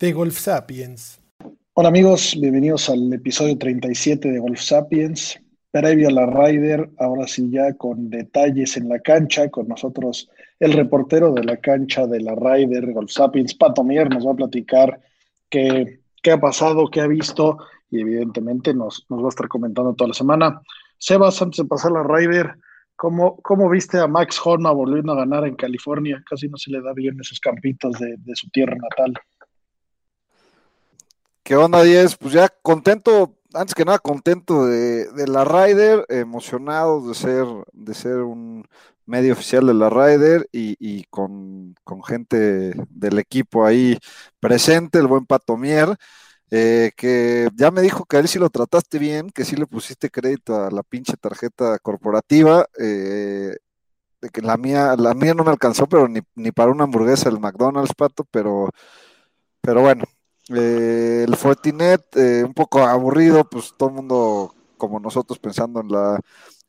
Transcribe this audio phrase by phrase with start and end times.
[0.00, 1.20] De Golf Sapiens.
[1.74, 5.38] Hola amigos, bienvenidos al episodio 37 de Golf Sapiens.
[5.70, 10.72] Previo a la Ryder, ahora sí ya con detalles en la cancha, con nosotros el
[10.72, 15.00] reportero de la cancha de la Ryder, Golf Sapiens, Pato Mier, nos va a platicar
[15.50, 17.58] qué, qué ha pasado, qué ha visto
[17.90, 20.62] y evidentemente nos, nos va a estar comentando toda la semana.
[20.96, 22.54] Sebas, antes de pasar la Ryder,
[22.96, 26.24] ¿cómo, ¿cómo viste a Max Horma volviendo a ganar en California?
[26.26, 29.12] Casi no se le da bien esos campitos de, de su tierra natal.
[31.50, 32.16] ¿Qué onda, Diez?
[32.16, 37.92] Pues ya contento, antes que nada contento de, de, la Ryder, emocionado de ser, de
[37.92, 38.68] ser un
[39.04, 43.98] medio oficial de la Ryder y, y con, con, gente del equipo ahí
[44.38, 45.96] presente, el buen Patomier,
[46.52, 49.66] eh, que ya me dijo que a él sí lo trataste bien, que sí le
[49.66, 53.56] pusiste crédito a la pinche tarjeta corporativa, eh,
[54.20, 57.28] de que la mía, la mía no me alcanzó, pero ni, ni para una hamburguesa
[57.28, 58.70] del McDonald's, Pato, pero,
[59.62, 60.04] pero bueno,
[60.56, 65.88] eh, el Fortinet, eh, un poco aburrido, pues todo el mundo como nosotros pensando en
[65.88, 66.20] la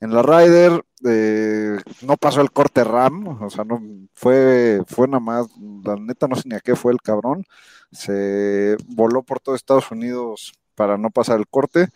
[0.02, 3.80] en la Ryder, eh, no pasó el corte RAM, o sea, no
[4.14, 5.48] fue, fue nada más,
[5.84, 7.46] la neta no sé ni a qué fue el cabrón,
[7.92, 11.90] se voló por todo Estados Unidos para no pasar el corte.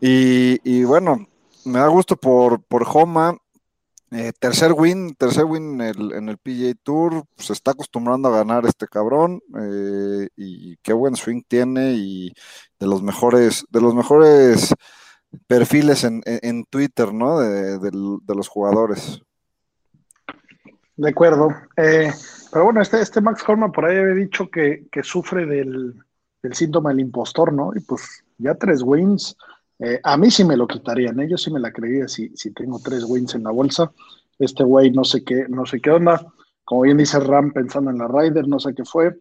[0.00, 1.26] Y, y bueno,
[1.64, 3.36] me da gusto por, por Homa,
[4.12, 8.36] eh, tercer win, tercer win en el, en el PGA Tour, se está acostumbrando a
[8.36, 12.32] ganar este cabrón eh, y qué buen swing tiene y
[12.78, 14.74] de los mejores, de los mejores
[15.46, 17.40] perfiles en, en, Twitter, ¿no?
[17.40, 19.22] De, de, de, los jugadores.
[20.96, 21.48] De acuerdo.
[21.76, 22.12] Eh,
[22.52, 25.94] pero bueno, este, este Max Horman por ahí había dicho que, que sufre del,
[26.42, 27.72] del, síntoma del impostor, ¿no?
[27.74, 29.36] Y pues ya tres wins.
[29.84, 31.28] Eh, a mí sí me lo quitarían, ¿eh?
[31.28, 33.90] yo sí me la creía si, si tengo tres wins en la bolsa.
[34.38, 36.24] Este güey no sé qué, no sé qué onda.
[36.64, 39.18] Como bien dice Ram, pensando en la Ryder, no sé qué fue.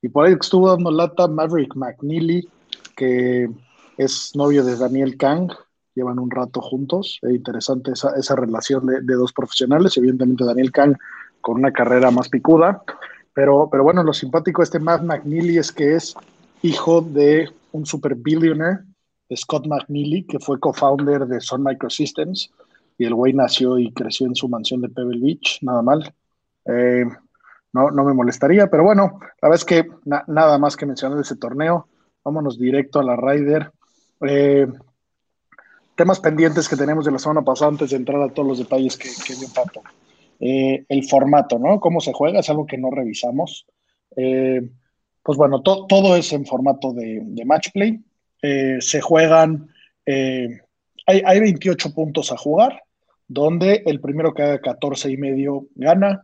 [0.00, 2.48] Y por ahí estuvo dando lata Maverick McNeely,
[2.96, 3.50] que
[3.96, 5.50] es novio de Daniel Kang,
[5.96, 10.70] llevan un rato juntos, es interesante esa, esa relación de, de, dos profesionales, evidentemente Daniel
[10.70, 10.96] Kang
[11.40, 12.82] con una carrera más picuda,
[13.34, 16.14] pero, pero bueno, lo simpático de este Matt McNeely es que es
[16.62, 18.80] hijo de un super billionaire,
[19.34, 22.52] Scott McNeely, que fue co-founder de Sun Microsystems,
[22.98, 26.14] y el güey nació y creció en su mansión de Pebble Beach, nada mal.
[26.64, 27.04] Eh,
[27.72, 31.18] no, no me molestaría, pero bueno, la verdad es que na nada más que mencionar
[31.20, 31.88] ese torneo,
[32.24, 33.70] vámonos directo a la Ryder.
[34.26, 34.66] Eh,
[35.94, 38.96] temas pendientes que tenemos de la semana pasada antes de entrar a todos los detalles
[38.96, 39.82] que, que dio Pato.
[40.40, 41.80] Eh, el formato, ¿no?
[41.80, 43.66] Cómo se juega, es algo que no revisamos.
[45.26, 48.00] Pues bueno, to, todo es en formato de, de match play.
[48.42, 49.68] Eh, se juegan,
[50.06, 52.82] hay, hay, 28 puntos a jugar,
[53.26, 56.22] donde el primero que haga 14 y medio gana.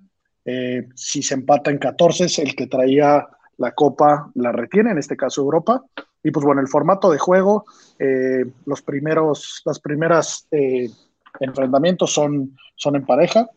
[0.95, 3.27] si se empata en 14, es el que traía
[3.59, 5.85] la copa, la retiene, en este caso Europa.
[6.23, 7.65] Y pues bueno, el formato de juego,
[7.99, 10.89] eh, los primeros, las primeras eh,
[11.41, 13.49] enfrentamientos son, son en pareja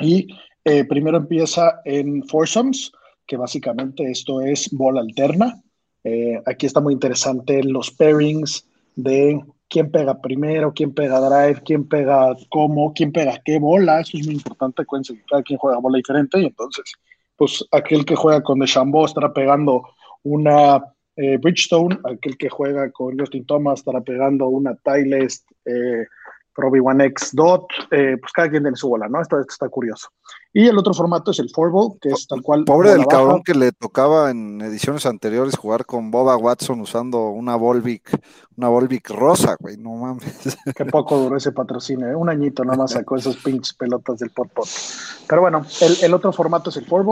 [0.00, 0.28] y
[0.64, 2.92] eh, primero empieza en foursomes,
[3.26, 5.62] que básicamente esto es bola alterna.
[6.04, 11.88] Eh, aquí está muy interesante los pairings de quién pega primero, quién pega drive, quién
[11.88, 14.00] pega cómo, quién pega qué bola.
[14.00, 16.92] Eso es muy importante, acuérdense que cada quien juega bola diferente y entonces,
[17.36, 19.82] pues aquel que juega con DeChambeau estará pegando
[20.22, 20.82] una
[21.16, 26.06] eh, Bridgestone, aquel que juega con Justin Thomas, estará pegando una Tylest eh,
[26.54, 29.20] Pro One X Dot, eh, pues cada quien tiene su bola, ¿no?
[29.20, 30.08] Esto, esto, está curioso.
[30.52, 32.64] Y el otro formato es el Four que es tal cual.
[32.64, 33.42] Pobre del cabrón baja.
[33.44, 38.20] que le tocaba en ediciones anteriores jugar con Boba Watson usando una Volvic,
[38.56, 40.58] una Volvic rosa, güey, no mames.
[40.76, 42.14] Qué poco duró ese patrocinio, ¿eh?
[42.14, 44.68] un añito nada más sacó esos pinches pelotas del pot pot.
[45.26, 47.02] Pero bueno, el, el otro formato es el Four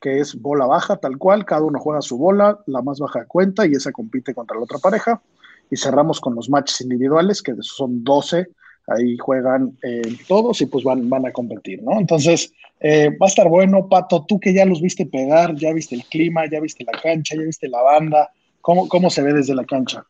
[0.00, 3.66] que es bola baja, tal cual, cada uno juega su bola, la más baja cuenta
[3.66, 5.20] y esa compite contra la otra pareja.
[5.68, 8.46] Y cerramos con los matches individuales, que son 12
[8.86, 11.98] ahí juegan eh, todos y pues van, van a competir, ¿no?
[11.98, 15.94] Entonces, eh, va a estar bueno, Pato, tú que ya los viste pegar, ya viste
[15.94, 18.30] el clima, ya viste la cancha, ya viste la banda,
[18.60, 20.06] ¿cómo, cómo se ve desde la cancha?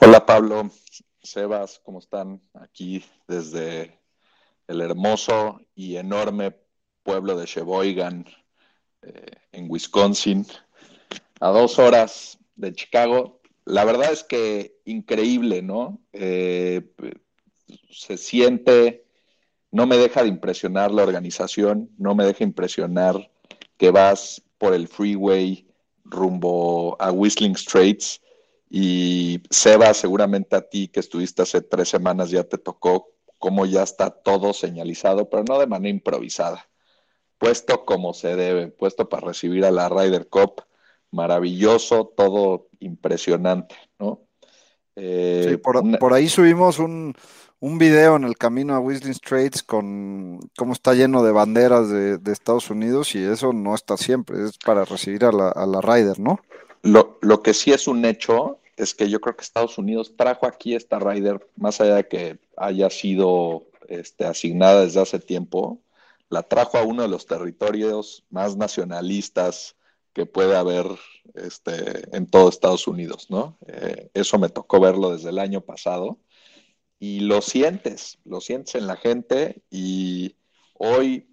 [0.00, 0.70] Hola Pablo,
[1.22, 2.40] Sebas, ¿cómo están?
[2.54, 3.98] Aquí desde
[4.66, 6.54] el hermoso y enorme
[7.02, 8.24] pueblo de Sheboygan,
[9.02, 10.46] eh, en Wisconsin,
[11.40, 13.40] a dos horas de Chicago.
[13.66, 16.00] La verdad es que increíble, ¿no?
[16.12, 16.82] Eh,
[17.90, 19.04] se siente,
[19.70, 23.30] no me deja de impresionar la organización, no me deja impresionar
[23.76, 25.66] que vas por el freeway
[26.04, 28.20] rumbo a Whistling Straits.
[28.70, 33.82] Y Seba, seguramente a ti que estuviste hace tres semanas ya te tocó cómo ya
[33.82, 36.66] está todo señalizado, pero no de manera improvisada,
[37.38, 40.62] puesto como se debe, puesto para recibir a la Ryder Cup,
[41.10, 44.22] maravilloso, todo impresionante, ¿no?
[44.96, 47.14] Eh, sí, por, ahí subimos un,
[47.64, 52.32] un, video en el camino a Whistling Straits con cómo está lleno de banderas de,
[52.32, 56.20] Estados Unidos y eso no está siempre, es para recibir a la, a la Ryder,
[56.20, 56.40] ¿no?
[56.82, 60.46] Lo, lo, que sí es un hecho es que yo creo que Estados Unidos trajo
[60.46, 65.80] aquí esta Ryder, más allá de que haya sido este, asignada desde hace tiempo,
[66.28, 69.76] la trajo a uno de los territorios más nacionalistas
[70.12, 70.86] que puede haber
[71.34, 73.56] este, en todo Estados Unidos, ¿no?
[73.66, 76.18] Eh, eso me tocó verlo desde el año pasado
[77.04, 80.36] y lo sientes, lo sientes en la gente y
[80.72, 81.28] hoy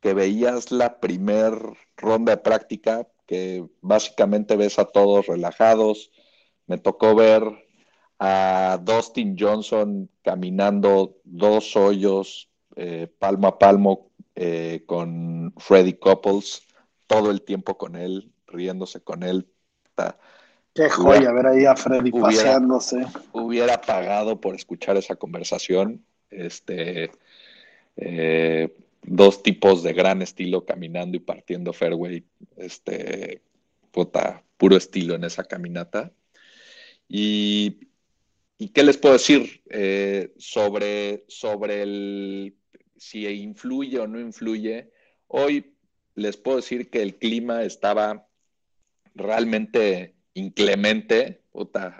[0.00, 1.54] que veías la primer
[1.96, 6.12] ronda de práctica, que básicamente ves a todos relajados,
[6.68, 7.42] me tocó ver
[8.20, 16.62] a Dustin Johnson caminando dos hoyos eh, palmo a palmo eh, con Freddy Couples,
[17.08, 19.50] todo el tiempo con él, riéndose con él.
[20.78, 23.04] Qué joya ver ahí a Freddy paseándose.
[23.32, 26.04] Hubiera pagado por escuchar esa conversación.
[26.30, 27.10] Este,
[27.96, 28.72] eh,
[29.02, 32.24] dos tipos de gran estilo caminando y partiendo fairway.
[32.56, 33.42] Este,
[33.90, 36.12] puta, puro estilo en esa caminata.
[37.08, 37.88] Y,
[38.72, 42.54] qué les puedo decir eh, sobre, sobre el,
[42.96, 44.92] si influye o no influye?
[45.26, 45.74] Hoy
[46.14, 48.28] les puedo decir que el clima estaba
[49.16, 51.42] realmente inclemente.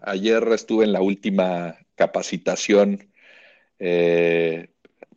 [0.03, 3.11] ayer estuve en la última capacitación,
[3.79, 4.69] eh,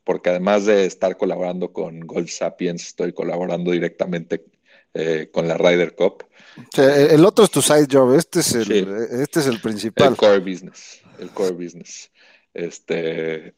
[0.04, 4.46] porque además de estar colaborando con Golf Sapiens, estoy colaborando directamente
[4.94, 6.26] eh, con la Ryder Cup.
[6.78, 8.72] el otro es tu side job, este es el,
[9.22, 10.10] este es el principal.
[10.10, 12.12] El core business, el core business.
[12.54, 13.56] Este,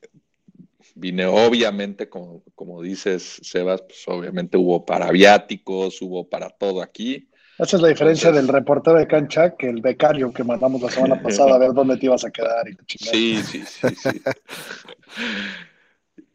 [0.95, 7.29] vine obviamente, como, como dices, Sebas, pues obviamente hubo para viáticos, hubo para todo aquí.
[7.59, 11.21] Esa es la diferencia del reportero de cancha que el becario que mandamos la semana
[11.23, 12.67] pasada a ver dónde te ibas a quedar.
[12.67, 14.21] Y sí, sí, sí, sí.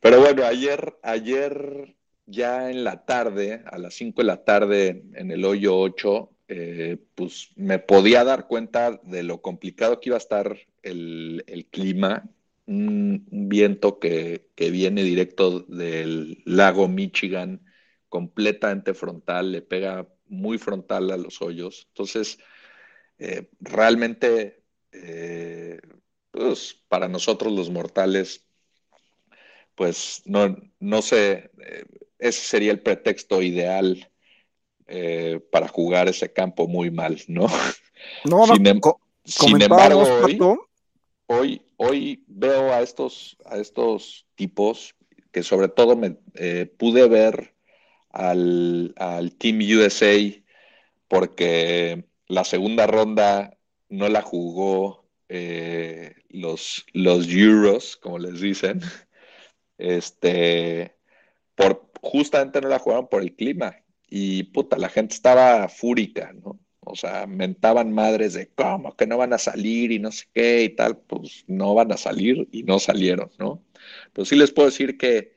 [0.00, 5.30] Pero bueno, ayer, ayer ya en la tarde, a las 5 de la tarde, en
[5.30, 10.18] el hoyo 8, eh, pues me podía dar cuenta de lo complicado que iba a
[10.18, 12.24] estar el, clima.
[12.66, 17.62] Un, viento que, viene directo del lago Michigan,
[18.08, 21.86] completamente frontal, le pega muy frontal a los hoyos.
[21.88, 22.38] Entonces,
[23.18, 25.80] eh, realmente, eh,
[26.30, 28.44] pues para nosotros los mortales,
[29.74, 31.50] pues no, no sé,
[32.18, 34.10] ese sería el pretexto ideal
[34.90, 37.46] eh, para jugar ese campo muy mal, ¿no?
[38.24, 38.80] No, sin, em-,
[39.60, 40.02] embargo,
[41.26, 44.94] hoy, hoy, veo a estos, a estos tipos
[45.30, 47.54] que sobre todo me eh, pude ver
[48.10, 48.94] al,
[49.38, 50.18] Team USA
[51.08, 58.80] porque la segunda ronda no la jugó eh, los, los Euros, como les dicen.
[59.78, 60.96] Este,
[61.54, 63.76] por, justamente no la jugaron por el clima.
[64.08, 66.58] Y puta, la gente estaba fúrica, ¿no?
[66.80, 70.64] O sea, mentaban madres de cómo que no van a salir y no sé qué
[70.64, 73.62] y tal, pues no van a salir y no salieron, ¿no?
[74.12, 75.34] Pero sí les puedo decir que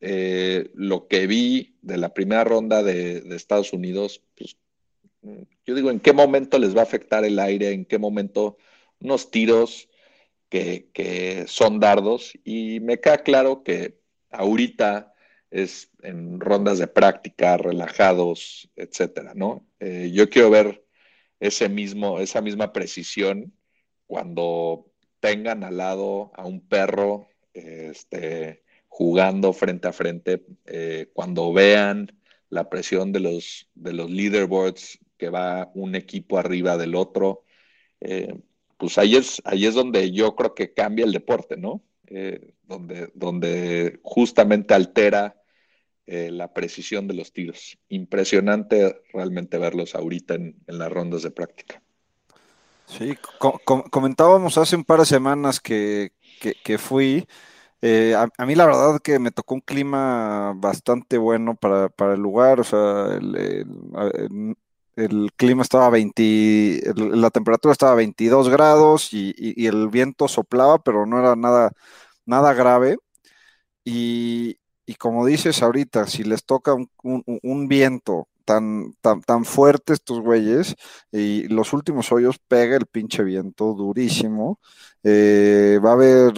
[0.00, 4.56] eh, lo que vi de la primera ronda de, Estados Unidos, pues
[5.66, 7.72] yo digo, ¿en qué momento les va a afectar el aire?
[7.72, 8.56] ¿En qué momento
[9.00, 9.88] unos tiros
[10.48, 12.32] que, que son dardos?
[12.44, 15.12] Y me queda claro que ahorita
[15.50, 19.66] es en rondas de práctica, relajados, etcétera, ¿no?
[19.80, 20.84] Eh, yo quiero ver
[21.40, 23.52] ese mismo, esa misma precisión
[24.06, 24.90] cuando
[25.20, 32.12] tengan al lado a un perro este, jugando frente a frente, eh, cuando vean
[32.50, 37.44] la presión de los, de los leaderboards que va un equipo arriba del otro,
[38.00, 38.34] eh,
[38.76, 41.82] pues ahí es, ahí es donde yo creo que cambia el deporte, ¿no?
[42.66, 45.40] donde, donde justamente altera
[46.12, 47.78] eh, la precisión de los tiros.
[47.88, 51.80] Impresionante realmente verlos ahorita en, las rondas de práctica.
[52.86, 53.16] Sí,
[53.90, 56.10] comentábamos hace un par de semanas que,
[56.78, 57.28] fui,
[57.82, 62.60] Eh, a, mí la verdad que me tocó un clima bastante bueno para, el lugar,
[62.60, 63.18] o sea,
[64.96, 71.06] el, clima estaba 20, la temperatura estaba a 22 grados y, el viento soplaba, pero
[71.06, 71.72] no era nada,
[72.26, 72.98] nada grave.
[73.84, 74.58] Y,
[74.98, 80.74] como dices ahorita, si les toca un, viento tan, tan, tan fuerte estos güeyes
[81.12, 84.58] y los últimos hoyos pega el pinche viento durísimo,
[85.04, 86.34] eh, va a haber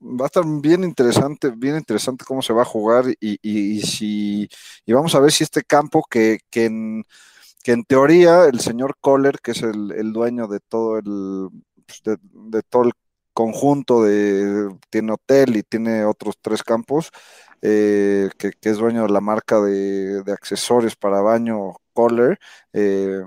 [0.00, 4.48] va a estar bien interesante, bien interesante cómo se va a jugar y, si
[4.86, 7.04] y vamos a ver si este campo que, que, en,
[7.86, 11.48] teoría el señor Kohler, que es el, dueño de todo el
[11.86, 12.92] pues, de, todo el
[13.32, 17.10] conjunto de tiene hotel y tiene otros tres campos,
[17.62, 22.38] eh, que, es dueño de la marca de, accesorios para baño Kohler.
[22.72, 23.22] Eh,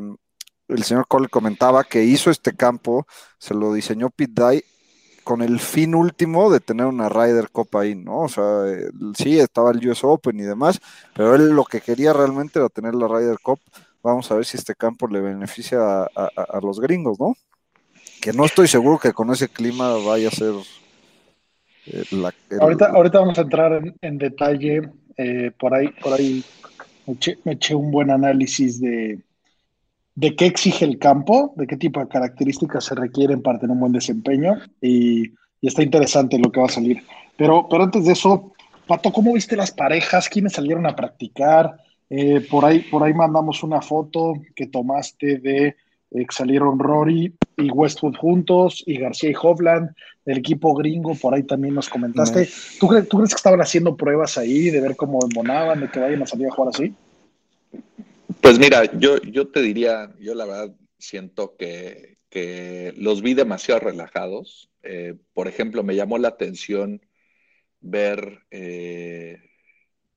[0.68, 3.08] el señor Kohler comentaba que hizo este campo,
[3.40, 4.75] se lo diseñó Pete Dye
[5.26, 8.20] con el fin último de tener una Ryder Cup ahí, ¿no?
[8.20, 8.64] O sea,
[9.18, 10.80] sí, estaba el US Open y demás,
[11.16, 13.60] pero él lo que quería realmente era tener la Ryder Cup.
[14.04, 17.34] Vamos a ver si este campo le beneficia a, los gringos, ¿no?
[18.22, 20.54] Que no estoy seguro que con ese clima vaya a ser
[21.88, 24.92] eh, la, ahorita, ahorita vamos a entrar en, detalle.
[25.18, 26.46] Eh, por ahí, por ahí
[27.44, 29.20] me eché un buen análisis de,
[30.16, 33.82] de qué exige el campo, de qué tipo de características se requieren para tener un
[33.82, 37.02] buen desempeño y, está interesante lo que va a salir.
[37.38, 38.54] Pero, pero antes de eso,
[38.86, 40.30] Pato, ¿cómo viste las parejas?
[40.30, 41.78] ¿Quiénes salieron a practicar?
[42.08, 45.76] Eh, por, ahí, por ahí mandamos una foto que tomaste de eh,
[46.12, 49.90] que salieron Rory y Westwood juntos y García y Hovland,
[50.24, 52.48] del equipo gringo, por ahí también nos comentaste.
[52.80, 56.22] ¿Tú, ¿Tú, crees que estaban haciendo pruebas ahí de ver cómo embonaban, de que vayan
[56.22, 56.94] a salir a jugar así?
[58.46, 62.20] Pues mira, yo, yo te diría, yo la verdad siento que,
[62.96, 64.70] los vi demasiado relajados.
[64.84, 67.02] Eh, por ejemplo, me llamó la atención
[67.80, 69.40] ver eh,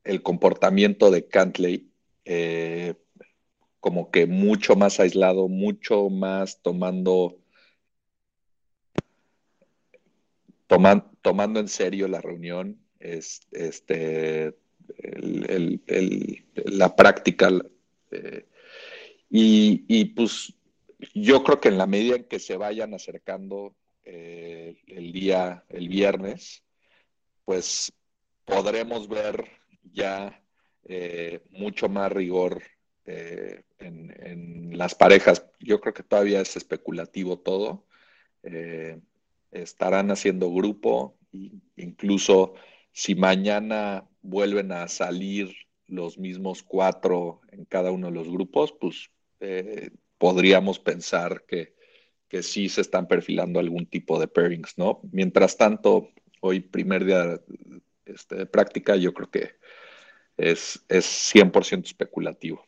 [0.05, 1.91] el comportamiento de Cantley
[2.27, 2.97] eh,
[3.81, 7.39] como que mucho más aislado, mucho más tomando,
[10.67, 14.55] tomando en serio la reunión, este,
[16.67, 17.51] la práctica
[18.11, 18.49] este,
[19.31, 20.55] y, pues
[21.15, 25.89] yo creo que en la medida en que se vayan acercando eh, el día, el
[25.89, 26.65] viernes,
[27.45, 27.93] pues
[28.45, 29.45] podremos ver
[29.93, 30.43] ya
[30.85, 32.63] eh, mucho más rigor
[33.05, 35.45] eh, en, las parejas.
[35.61, 37.87] Yo creo que todavía es especulativo todo.
[39.51, 41.19] estarán haciendo grupo,
[41.77, 42.55] incluso
[42.93, 49.11] si mañana vuelven a salir los mismos cuatro en cada uno de los grupos, pues
[49.41, 51.75] eh, podríamos pensar que,
[52.29, 55.01] que sí se están perfilando algún tipo de pairings, ¿no?
[55.11, 57.41] Mientras tanto, hoy primer día
[58.05, 59.57] este, de práctica, yo creo que
[60.37, 62.65] es, es 100% especulativo.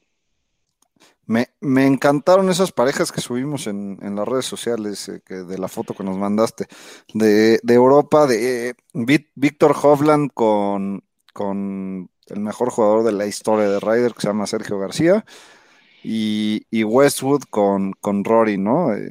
[1.27, 1.47] Me,
[1.87, 6.03] encantaron esas parejas que subimos en, las redes sociales, eh, que de la foto que
[6.03, 6.67] nos mandaste,
[7.15, 8.75] de, Europa, de
[9.37, 14.47] Víctor Hovland con, con el mejor jugador de la historia de Ryder, que se llama
[14.47, 15.25] Sergio García,
[16.03, 18.95] y, Westwood con, con, Rory, ¿no?
[18.95, 19.11] Eh,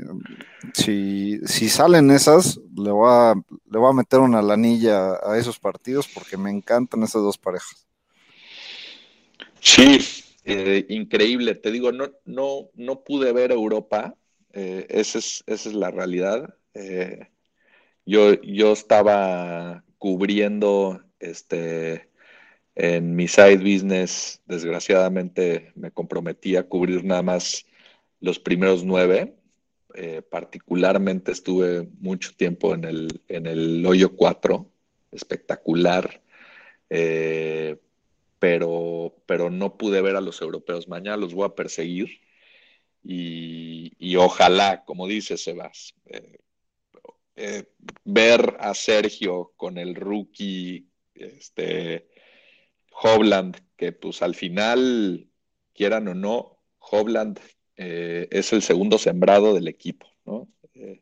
[0.73, 3.35] si, salen esas, le voy, a,
[3.69, 7.87] le voy a meter una lanilla a esos partidos porque me encantan esas dos parejas.
[9.59, 9.99] Sí,
[10.45, 11.55] eh, increíble.
[11.55, 14.15] Te digo, no, no, no pude ver Europa.
[14.53, 16.55] Eh, esa, es, esa es la realidad.
[18.05, 22.08] yo, yo estaba cubriendo este
[22.81, 27.65] en mi side business, desgraciadamente, me comprometí a cubrir nada más
[28.21, 29.35] los primeros nueve.
[29.95, 34.71] Eh, particularmente estuve mucho tiempo en el, en el hoyo 4,
[35.11, 36.23] espectacular,
[36.89, 37.75] eh,
[38.39, 40.87] pero, pero no pude ver a los europeos.
[40.87, 42.21] Mañana los voy a perseguir
[43.03, 45.95] y, ojalá, como dice Sebas,
[47.35, 47.65] eh,
[48.05, 52.07] ver a Sergio con el rookie este,
[53.01, 55.29] Hovland, que pues al final,
[55.73, 57.39] quieran o no, Hovland
[57.75, 60.47] eh, es el segundo sembrado del equipo, ¿no?
[60.73, 61.01] Eh,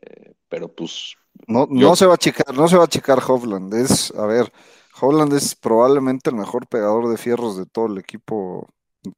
[0.00, 1.14] eh, pero pues...
[1.46, 4.52] No, no se va a achicar, no se va a achicar Hovland, es, a ver,
[5.00, 8.68] Hovland es probablemente el mejor pegador de fierros de todo el equipo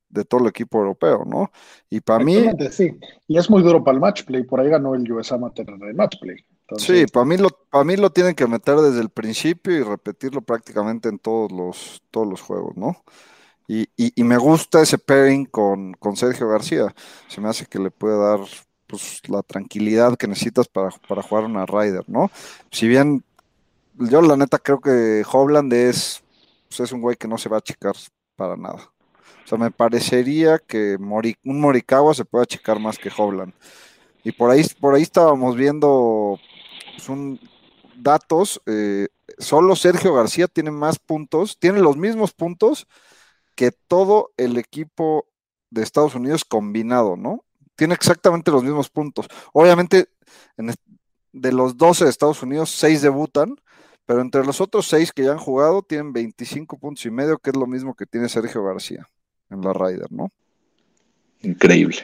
[0.09, 1.51] de todo el equipo europeo, ¿no?
[1.89, 2.37] Y para mí...
[2.71, 5.71] Sí, y es muy duro para el match play, por ahí ganó el US Amateur
[5.71, 6.45] en el match play.
[6.79, 10.41] Sí, para mí, lo, para mí lo tienen que meter desde el principio y repetirlo
[10.41, 13.03] prácticamente en todos los, todos los juegos, ¿no?
[13.67, 16.93] Y, y, me gusta ese pairing con, con, Sergio García.
[17.29, 18.41] Se me hace que le puede dar
[18.89, 22.33] pues, la tranquilidad que necesitas para, para jugar una Ryder, ¿no?
[22.73, 23.23] Si bien
[23.95, 26.21] yo la neta creo que Hovland es,
[26.69, 27.95] pues, es un güey que no se va a achicar
[28.35, 28.91] para nada.
[29.45, 33.53] O sea, me parecería que un Morikawa se puede achicar más que Hovland.
[34.25, 36.39] Y por ahí, por ahí estábamos viendo
[37.07, 37.41] pues,
[37.97, 38.61] datos.
[38.67, 42.87] Eh, solo Sergio García tiene más puntos, tiene los mismos puntos
[43.55, 45.27] que todo el equipo
[45.71, 47.45] de Estados Unidos combinado, ¿no?
[47.77, 49.27] Tiene exactamente los mismos puntos.
[49.53, 50.09] Obviamente,
[51.33, 53.57] de los 12 de Estados Unidos, 6 debutan,
[54.07, 57.51] pero entre los otros 6 que ya han jugado, tienen 25 puntos y medio, que
[57.51, 59.09] es lo mismo que tiene Sergio García
[59.51, 60.31] en la Ryder, ¿no?
[61.43, 61.99] Increíble.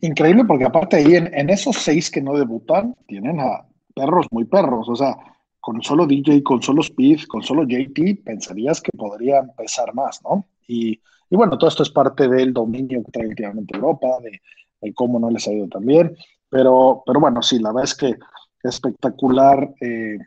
[0.00, 4.88] Increíble porque aparte ahí en, esos 6 que no debutan, tienen a perros muy perros,
[4.88, 5.16] o sea,
[5.60, 10.46] con solo DJ, con solo Speed, con solo JT, pensarías que podría empezar más, ¿no?
[10.68, 11.00] Y,
[11.30, 14.40] bueno, todo esto es parte del dominio que trae últimamente Europa, de,
[14.94, 16.16] cómo no les ha ido tan bien,
[16.48, 18.14] pero, pero bueno, sí, la verdad es que
[18.62, 20.18] espectacular eh,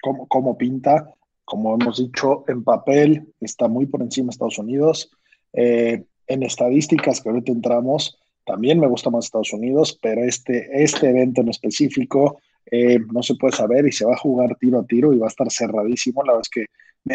[0.00, 1.12] cómo, pinta,
[1.44, 5.10] como hemos dicho, en papel está muy por encima de Estados Unidos,
[5.52, 11.10] eh, en estadísticas que ahorita entramos, también me gusta más Estados Unidos, pero este, este
[11.10, 12.40] evento en específico
[12.70, 15.26] eh, no se puede saber y se va a jugar tiro a tiro y va
[15.26, 16.22] a estar cerradísimo.
[16.22, 16.66] La verdad es que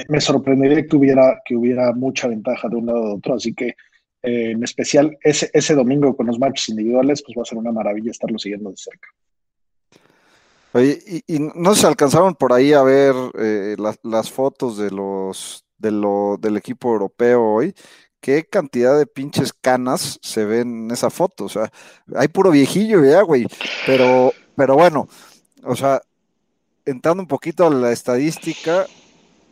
[0.08, 3.54] me, sorprendería que hubiera, que hubiera mucha ventaja de un lado o de otro, así
[3.54, 3.70] que
[4.22, 7.72] eh, en especial ese, ese domingo con los matches individuales, pues va a ser una
[7.72, 9.08] maravilla estarlo siguiendo de cerca.
[10.74, 15.92] Oye, y, no se alcanzaron por ahí a ver eh, las fotos de los de
[15.92, 17.76] lo, del equipo europeo hoy
[18.24, 21.44] qué cantidad de pinches canas se ven en esa foto.
[21.44, 21.70] O sea,
[22.16, 23.46] hay puro viejillo ya, güey.
[23.86, 25.10] Pero, pero bueno,
[25.62, 26.02] o sea,
[26.86, 28.88] entrando un poquito a la estadística,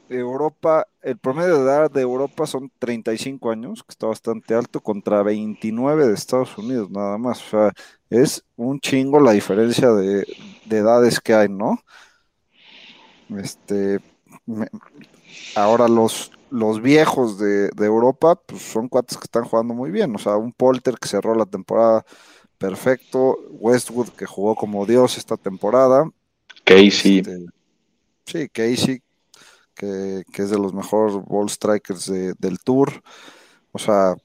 [0.07, 5.21] Europa, el promedio de edad de Europa son 35 años, que está bastante alto, contra
[5.21, 7.45] 29 de Estados Unidos, nada más.
[7.47, 7.73] O sea,
[8.09, 10.25] es un chingo la diferencia de,
[10.69, 11.77] edades que hay, ¿no?
[13.37, 13.99] Este,
[15.55, 20.13] ahora los, los viejos de, Europa, pues son cuates que están jugando muy bien.
[20.13, 22.05] O sea, un Polter que cerró la temporada
[22.57, 26.09] perfecto, Westwood que jugó como Dios esta temporada.
[26.65, 27.19] Casey.
[27.19, 27.45] Este,
[28.25, 29.01] sí, Casey,
[29.73, 33.01] que, es de los mejores ball strikers del tour.
[33.71, 34.15] O sea,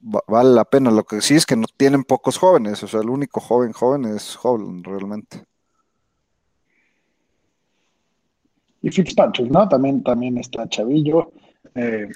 [0.00, 0.90] vale la pena.
[0.90, 2.82] Lo que sí es que no tienen pocos jóvenes.
[2.82, 5.44] O sea, el único joven joven es Holland, realmente.
[8.82, 9.66] Y Fitzpatrick, ¿no?
[9.68, 11.32] También, también está Chavillo.
[11.74, 12.08] Eh,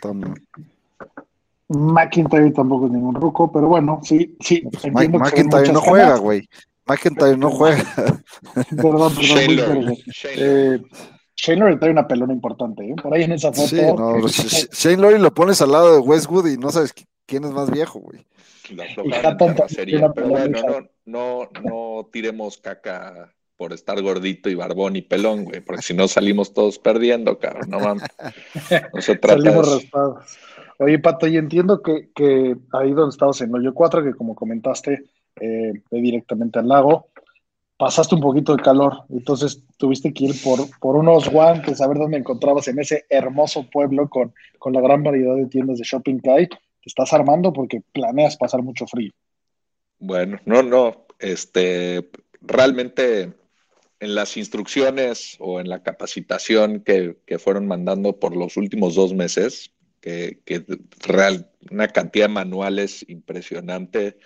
[1.68, 4.62] McIntyre tampoco es ningún ruco, pero bueno, sí, sí.
[4.62, 6.48] Pues McIntyre no juega, güey.
[6.86, 7.84] McIntyre no juega.
[8.76, 9.96] perdón, perdón.
[10.06, 12.94] Shane eh, trae una pelona importante, ¿eh?
[13.00, 13.68] Por ahí en esa foto.
[13.68, 16.92] Sí, no, Shane Lowry lo pones al lado de Westwood y no sabes
[17.26, 18.26] quién es más viejo, güey.
[20.14, 20.60] pero bueno,
[21.06, 23.32] no, no, no tiremos caca
[23.64, 27.70] por estar gordito y barbón y pelón, güey, porque si no salimos todos perdiendo, cabrón,
[27.70, 28.02] no mames.
[28.92, 30.36] No se trata Salimos raspados.
[30.80, 35.04] Oye, Pato, y entiendo que, que ahí donde estabas en Hoyo 4, que como comentaste,
[35.40, 37.08] eh, directamente al lago,
[37.78, 41.96] pasaste un poquito de calor, entonces tuviste que ir por, por unos guantes a ver
[41.96, 46.20] dónde encontrabas en ese hermoso pueblo con, con la gran variedad de tiendas de shopping
[46.20, 46.48] que hay.
[46.48, 49.12] Te estás armando porque planeas pasar mucho frío.
[49.98, 52.10] Bueno, no, no, este,
[52.42, 53.32] realmente
[54.00, 59.72] en las instrucciones o en la capacitación que, fueron mandando por los últimos dos meses,
[60.00, 60.42] que,
[61.06, 64.18] real, una cantidad de manuales impresionante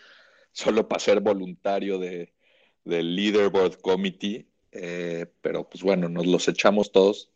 [0.53, 2.33] solo para ser voluntario de,
[2.85, 7.31] del Leaderboard Committee, eh, pero pues bueno, nos los echamos todos.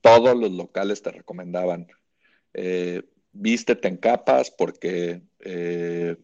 [0.00, 1.88] Todos los locales te recomendaban,
[2.54, 6.16] eh, vístete en capas porque eh,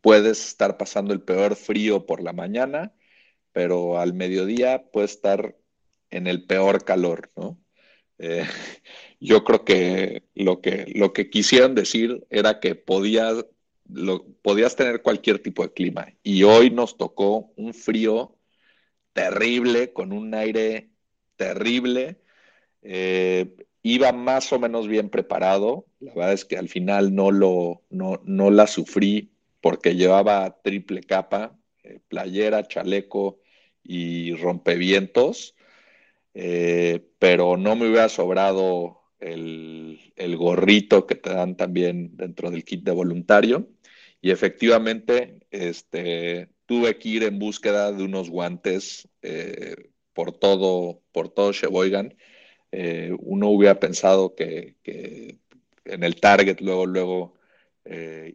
[0.00, 2.94] puedes estar pasando el peor frío por la mañana
[3.52, 5.56] pero al mediodía puede estar
[6.10, 7.58] en el peor calor, ¿no?
[8.18, 8.44] Eh,
[9.20, 13.46] yo creo que lo, que lo que quisieron decir era que podías,
[13.88, 18.36] lo, podías tener cualquier tipo de clima y hoy nos tocó un frío
[19.12, 20.90] terrible, con un aire
[21.36, 22.20] terrible.
[22.82, 25.86] Eh, iba más o menos bien preparado.
[26.00, 31.02] La verdad es que al final no, lo, no, no la sufrí porque llevaba triple
[31.02, 33.39] capa, eh, playera, chaleco
[33.82, 35.54] y rompevientos,
[36.34, 39.98] eh, pero no me hubiera sobrado el,
[40.36, 43.68] gorrito que te dan también dentro del kit de voluntario.
[44.20, 49.76] Y efectivamente, este, tuve que ir en búsqueda de unos guantes eh,
[50.14, 52.16] por todo, por todo Sheboygan.
[53.18, 54.76] uno hubiera pensado que,
[55.84, 57.34] en el Target luego, luego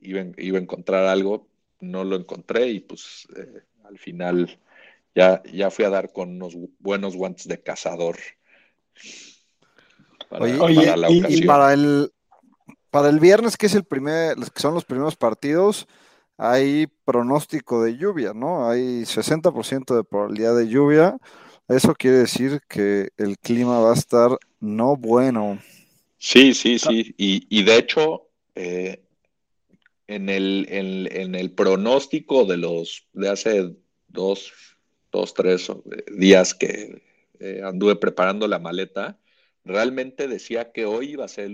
[0.01, 1.47] iba, iba, a encontrar algo,
[1.79, 3.27] no lo encontré y pues
[3.83, 4.59] al final
[5.15, 8.17] ya, ya fui a dar con unos buenos guantes de cazador.
[10.29, 11.25] Para, la ocasión.
[11.29, 12.11] Y para el,
[12.91, 15.87] para el viernes, que es el primer, que son los primeros partidos,
[16.37, 18.69] hay pronóstico de lluvia, ¿no?
[18.69, 21.17] Hay 60% de probabilidad de lluvia.
[21.67, 25.59] Eso quiere decir que el clima va a estar no bueno.
[26.17, 27.15] Sí, sí, sí.
[27.17, 29.03] Y, y de hecho, eh,
[30.07, 33.75] en, el, en, el pronóstico de los de hace
[34.07, 34.51] dos,
[35.15, 35.71] dos tres
[36.11, 37.01] días que
[37.39, 39.17] eh, anduve preparando la maleta,
[39.63, 41.51] realmente decía que hoy iba a ser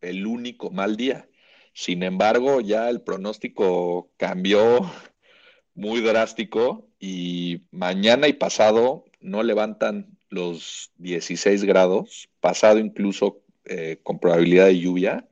[0.00, 1.28] el único mal día.
[1.72, 4.90] Sin embargo, ya el pronóstico cambió
[5.74, 14.20] muy drástico y mañana y pasado no levantan los 16 grados, pasado incluso eh, con
[14.20, 15.28] probabilidad de lluvia.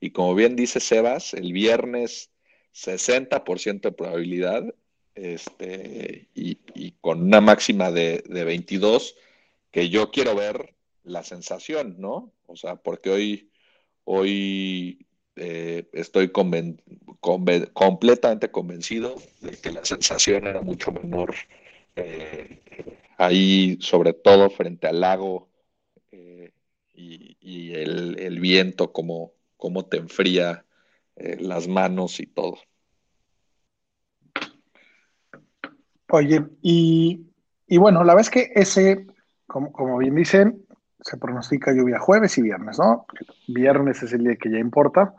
[0.00, 2.30] Y como bien dice Sebas, el viernes
[2.74, 4.74] 60% de probabilidad
[5.14, 6.56] este, y,
[7.00, 9.16] con una máxima de, de 22,
[9.70, 10.74] que yo quiero ver
[11.04, 12.32] la sensación, ¿no?
[12.46, 13.50] O sea, porque hoy,
[14.04, 21.34] hoy eh, estoy completamente convencido de que la sensación era mucho menor
[21.96, 22.60] eh,
[23.18, 25.48] ahí, sobre todo frente al lago
[26.12, 26.52] eh,
[26.94, 30.64] y, el, viento, como, como te enfría
[31.16, 32.58] las manos y todo.
[36.16, 37.26] Oye, y,
[37.76, 39.04] bueno, la vez que ese,
[39.48, 40.64] como, como bien dicen,
[41.00, 43.04] se pronostica lluvia jueves y viernes, ¿no?
[43.48, 45.12] Viernes es el día que ya importa.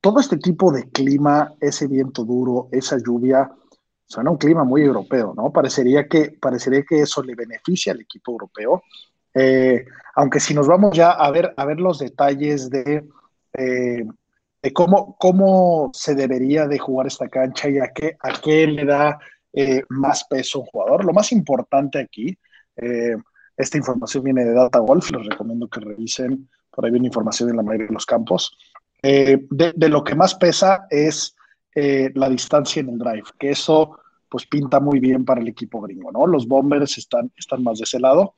[0.00, 3.50] Todo este tipo de clima, ese viento duro, esa lluvia,
[4.06, 5.52] suena un clima muy europeo, ¿no?
[5.52, 8.84] Parecería que, parecería que eso le beneficia al equipo europeo.
[9.34, 13.06] Eh, aunque si nos vamos ya a ver, a ver los detalles de,
[13.52, 14.06] eh,
[14.62, 18.86] de cómo, cómo se debería de jugar esta cancha y a qué, a qué le
[18.86, 19.18] da
[19.52, 22.36] eh, más peso un jugador, lo más importante aquí,
[23.56, 27.56] esta información viene de Data Wolf, les recomiendo que revisen, por ahí viene información en
[27.56, 28.56] la mayoría de los campos.
[29.02, 31.36] Eh, de, lo que más pesa es
[31.74, 35.80] eh, la distancia en el drive, que eso pues pinta muy bien para el equipo
[35.82, 36.26] gringo, ¿no?
[36.26, 38.34] Los Bombers están, están más de ese lado.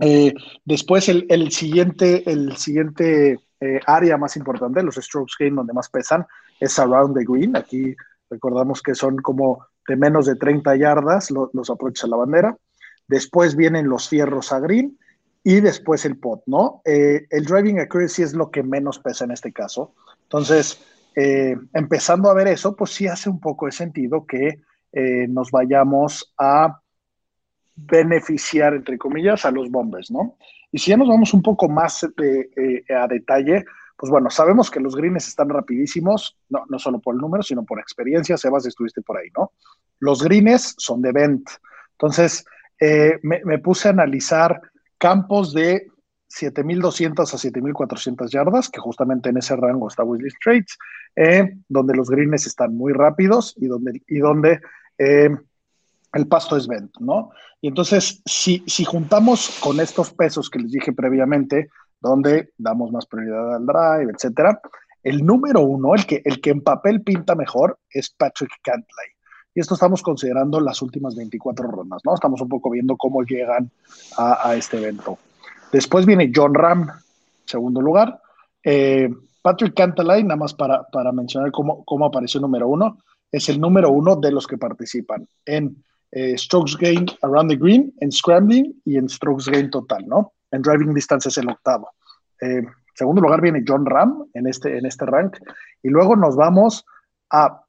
[0.00, 3.38] Eh, después el, el, siguiente, el siguiente
[3.86, 6.26] área más importante, los strokes game donde más pesan,
[6.60, 7.56] es around the green.
[7.56, 7.96] Aquí
[8.30, 12.56] recordamos que son como de menos de 30 yardas los, approaches a la bandera
[13.08, 14.98] después vienen los fierros a green
[15.42, 16.82] y después el pot, ¿no?
[16.84, 19.94] Eh, el driving accuracy es lo que menos pesa en este caso.
[20.24, 20.78] Entonces,
[21.16, 24.60] eh, empezando a ver eso, pues sí hace un poco de sentido que
[24.92, 26.80] eh, nos vayamos a
[27.76, 30.36] beneficiar, entre comillas, a los bombers, ¿no?
[30.70, 33.64] Y si ya nos vamos un poco más a detalle,
[33.98, 37.64] pues bueno, sabemos que los greens están rapidísimos, no, no solo por el número, sino
[37.64, 38.36] por experiencia.
[38.36, 39.50] Sebas, estuviste por ahí, ¿no?
[39.98, 41.50] Los greens son de vent.
[41.92, 42.44] Entonces,
[42.78, 44.60] eh, me, puse a analizar
[44.98, 45.88] campos de
[46.28, 50.78] 7.200 a 7.400 yardas, que justamente en ese rango está Wesley Straits,
[51.16, 54.60] eh, donde los greens están muy rápidos y donde, y donde
[54.96, 55.30] eh,
[56.12, 57.30] el pasto es bent, ¿no?
[57.60, 61.68] Y entonces, si, si juntamos con estos pesos que les dije previamente,
[62.00, 64.60] donde damos más prioridad al drive, etcétera,
[65.02, 69.08] el número uno, el que, el que en papel pinta mejor, es Patrick Cantley.
[69.54, 72.14] Y esto estamos considerando las últimas 24 rondas, ¿no?
[72.14, 73.70] Estamos un poco viendo cómo llegan
[74.16, 75.18] a, este evento.
[75.72, 76.88] Después viene John Ram,
[77.44, 78.20] segundo lugar.
[78.62, 79.08] Eh,
[79.42, 82.98] Patrick Cantalay, nada más para, para mencionar cómo, cómo apareció número uno,
[83.32, 87.92] es el número uno de los que participan en eh, strokes gain around the green,
[88.00, 90.32] en scrambling y en strokes gain total, ¿no?
[90.50, 91.90] En driving distance es el octavo.
[92.40, 92.62] Eh,
[92.94, 95.36] segundo lugar viene John Ram en este, en este rank.
[95.82, 96.84] Y luego nos vamos
[97.30, 97.62] a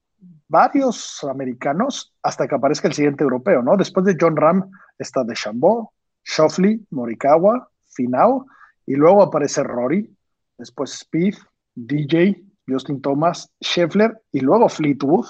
[0.48, 3.78] varios americanos hasta que aparezca el siguiente europeo, ¿no?
[3.78, 5.92] Después de John Ram está DeChambeau,
[6.26, 8.46] Shoffley, Morikawa, Finau,
[8.86, 10.12] y luego aparece Rory,
[10.58, 11.36] después Speed,
[11.76, 15.28] DJ, Justin Thomas, Scheffler, y luego Fleetwood,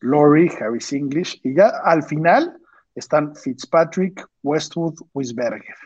[0.00, 2.58] Laurie, Harris English, y ya al final
[2.94, 5.76] están Fitzpatrick, Westwood, Wisberger.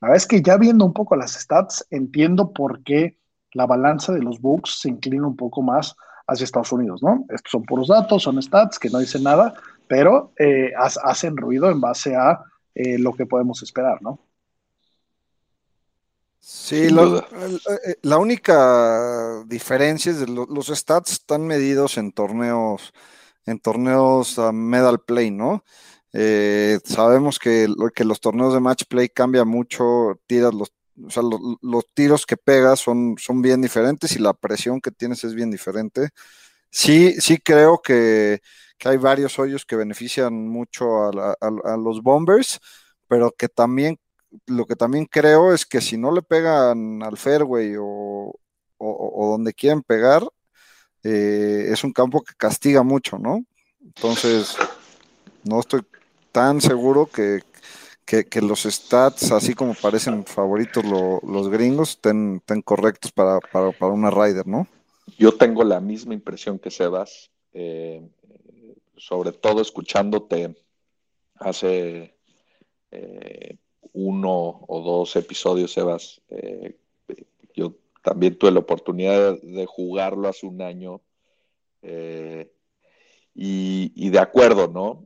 [0.00, 3.18] La verdad es que ya viendo un poco las stats, entiendo por qué
[3.52, 7.24] la balanza de los books se inclina un poco más hacia Estados Unidos, ¿no?
[7.30, 9.54] Estos son puros datos, son stats que no dicen nada,
[9.88, 12.40] pero eh, hacen ruido en base a
[12.74, 14.18] eh, lo que podemos esperar, ¿no?
[16.38, 22.92] Sí, eh, la única diferencia es que los stats están medidos en torneos,
[23.46, 25.64] en torneos a medal play, ¿no?
[26.84, 30.72] Sabemos que, los torneos de match play cambia mucho, tiras los
[31.04, 31.22] o sea,
[31.60, 35.50] los tiros que pegas son, son bien diferentes y la presión que tienes es bien
[35.50, 36.10] diferente.
[36.70, 38.40] Sí, sí creo que,
[38.84, 42.60] hay varios hoyos que benefician mucho a, los Bombers,
[43.08, 43.98] pero que también,
[44.46, 48.38] lo que también creo es que si no le pegan al fairway o,
[48.78, 50.22] donde quieren pegar,
[51.02, 53.44] eh, es un campo que castiga mucho, ¿no?
[53.80, 54.56] Entonces,
[55.44, 55.82] no estoy
[56.36, 57.40] tan seguro que,
[58.04, 63.40] que, los stats, así como parecen favoritos los gringos, estén, correctos para,
[63.80, 64.68] una rider, ¿no?
[65.16, 68.06] Yo tengo la misma impresión que Sebas, eh,
[68.98, 70.54] sobre todo escuchándote
[71.36, 72.14] hace
[72.90, 73.56] eh,
[73.94, 76.20] uno o dos episodios, Sebas.
[76.28, 76.76] Eh,
[77.54, 77.72] yo
[78.02, 81.00] también tuve la oportunidad de jugarlo hace un año.
[83.38, 85.04] Y, y, de acuerdo, ¿no?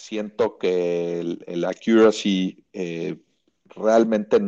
[0.00, 3.18] Siento que el, accuracy eh,
[3.66, 4.40] realmente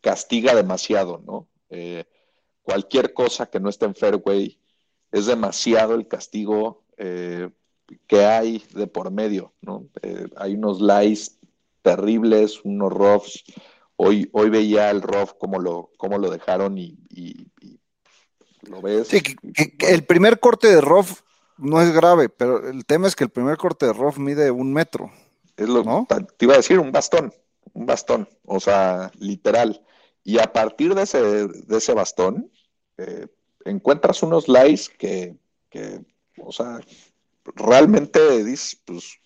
[0.00, 1.48] castiga demasiado, ¿no?
[1.70, 2.04] Eh,
[2.62, 4.58] cualquier cosa que no esté en fairway
[5.12, 7.50] es demasiado el castigo eh,
[8.06, 9.88] que hay de por medio, ¿no?
[10.36, 11.38] hay unos lies
[11.82, 13.44] terribles, unos roughs.
[13.96, 16.96] Hoy, hoy veía el rough como lo, cómo lo dejaron y,
[18.62, 19.08] lo ves.
[19.08, 19.22] Sí,
[19.80, 21.20] el primer corte de rough
[21.58, 24.72] no es grave, pero el tema es que el primer corte de rough mide un
[24.72, 25.10] metro.
[25.56, 26.06] Es lo ¿no?
[26.08, 27.32] te iba a decir, un bastón,
[27.72, 29.84] un bastón, o sea, literal.
[30.24, 32.50] Y a partir de ese, de ese bastón,
[32.98, 33.28] eh,
[33.64, 35.36] encuentras unos lies que,
[35.70, 36.00] que,
[36.38, 36.80] o sea,
[37.44, 39.18] realmente dices, pues,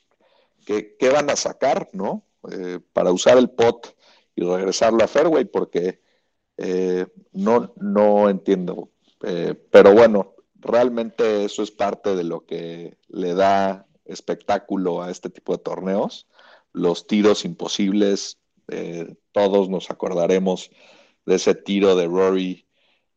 [0.67, 2.25] ¿qué, van a sacar, no?
[2.51, 3.97] Eh, para usar el pot
[4.35, 6.01] y regresarlo a fairway, porque
[6.57, 8.91] eh, no, no entiendo.
[9.71, 15.53] pero bueno, realmente eso es parte de lo que le da espectáculo a este tipo
[15.57, 16.27] de torneos.
[16.73, 20.71] Los tiros imposibles, eh, todos nos acordaremos
[21.27, 22.67] de ese tiro de Rory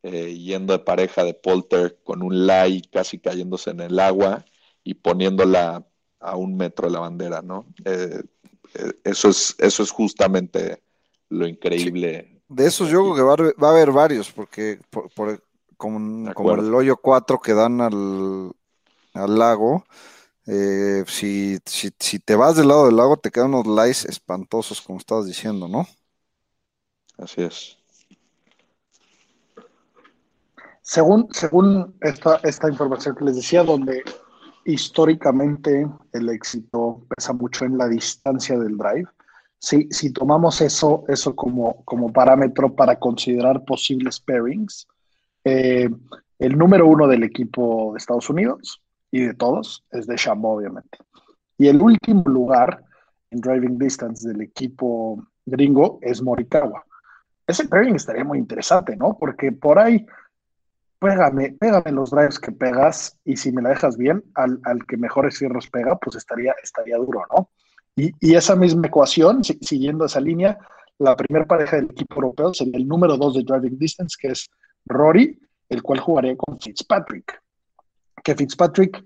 [0.02, 4.44] eh, yendo de pareja de Polter con un lie casi cayéndose en el agua
[4.82, 5.86] y poniéndola
[6.18, 7.66] a un metro de la bandera, ¿no?
[7.84, 8.22] Eh,
[9.04, 10.82] eso, es, eso es justamente
[11.28, 12.42] lo increíble.
[12.48, 15.42] De esos yo creo que va a, haber varios, porque por,
[15.76, 18.52] como, el hoyo 4 que dan al,
[19.14, 19.84] lago.
[20.46, 24.98] Eh, si, si, te vas del lado del lago, te quedan unos lies espantosos, como
[24.98, 25.86] estabas diciendo, ¿no?
[27.18, 27.78] Así es.
[30.80, 34.02] Según, según esta, esta información que les decía, donde
[34.64, 39.08] históricamente el éxito pesa mucho en la distancia del drive,
[39.62, 44.88] si, si tomamos eso, eso como, como parámetro para considerar posibles pairings,
[45.44, 45.88] eh,
[46.38, 50.98] el número uno del equipo de Estados Unidos y de todos es de Chambó, obviamente.
[51.58, 52.82] Y el último lugar
[53.30, 56.84] en driving distance del equipo gringo es Morikawa.
[57.46, 59.16] Ese pairing estaría muy interesante, ¿no?
[59.18, 60.06] Porque por ahí,
[60.98, 65.38] pégame, pégame los drives que pegas y si me la dejas bien, al, que mejores
[65.38, 67.50] cierros pega, pues estaría, estaría duro, ¿no?
[67.94, 70.58] Y, y esa misma ecuación, siguiendo esa línea,
[70.98, 74.50] la primera pareja del equipo europeo sería el número dos de driving distance, que es
[74.92, 77.40] Rory, el cual jugaría con Fitzpatrick.
[78.22, 79.04] Que Fitzpatrick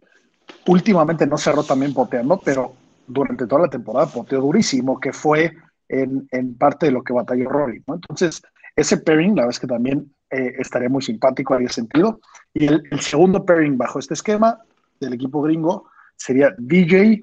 [0.67, 2.75] últimamente no cerró también poteando, pero
[3.07, 5.53] durante toda la temporada poteó durísimo, que fue
[5.89, 7.83] en, parte de lo que batalló Rory.
[7.87, 7.95] ¿no?
[7.95, 8.43] Entonces,
[8.75, 12.21] ese pairing, la verdad es que también eh, estaría muy simpático, haría sentido.
[12.53, 14.59] Y el, segundo pairing bajo este esquema
[15.01, 17.23] del equipo gringo sería DJ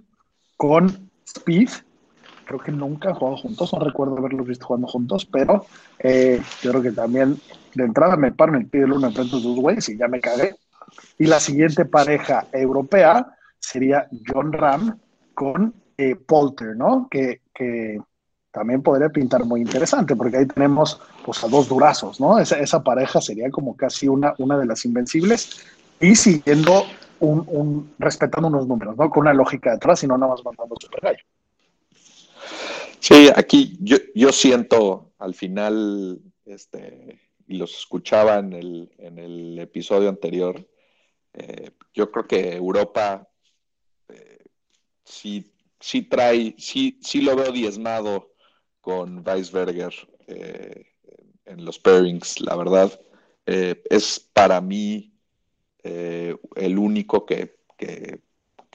[0.58, 1.70] con Speed.
[2.46, 5.66] Creo que nunca han jugado juntos, no recuerdo haberlos visto jugando juntos, pero
[6.00, 7.38] eh, creo que también
[7.76, 10.08] de entrada me paro en el pie de luna enfrente de dos güeyes y ya
[10.08, 10.56] me cagué.
[11.18, 15.00] Y la siguiente pareja europea sería John Ram
[15.34, 17.08] con eh, Polter, ¿no?
[17.10, 18.00] Que, que,
[18.52, 22.38] también podría pintar muy interesante, porque ahí tenemos pues, a dos durazos, ¿no?
[22.38, 25.66] Esa, esa pareja sería como casi una, una de las invencibles
[26.00, 26.86] y siguiendo
[27.20, 29.10] un, un, respetando unos números, ¿no?
[29.10, 31.24] Con una lógica detrás y no nada más mandando super gallo.
[33.00, 39.60] Sí, aquí yo, yo siento al final, este, y los escuchaba en el, en el
[39.60, 40.68] episodio anterior,
[41.34, 43.28] eh, yo creo que Europa
[44.10, 44.40] eh,
[45.04, 48.34] sí, sí, trae, sí, sí lo veo diezmado
[48.82, 49.94] con Weisberger
[50.28, 50.86] eh,
[51.46, 53.00] en los pairings, la verdad.
[53.46, 55.12] es para mí
[55.84, 58.22] el único que, que,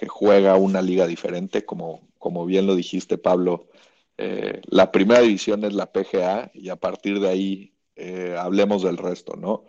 [0.06, 3.68] juega una liga diferente, como, como bien lo dijiste, Pablo.
[4.16, 9.34] la primera división es la PGA y a partir de ahí eh, hablemos del resto,
[9.36, 9.66] ¿no?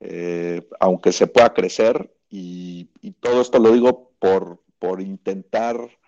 [0.00, 2.86] Eh, aunque se pueda crecer, y,
[3.20, 5.98] todo esto lo digo por, por intentar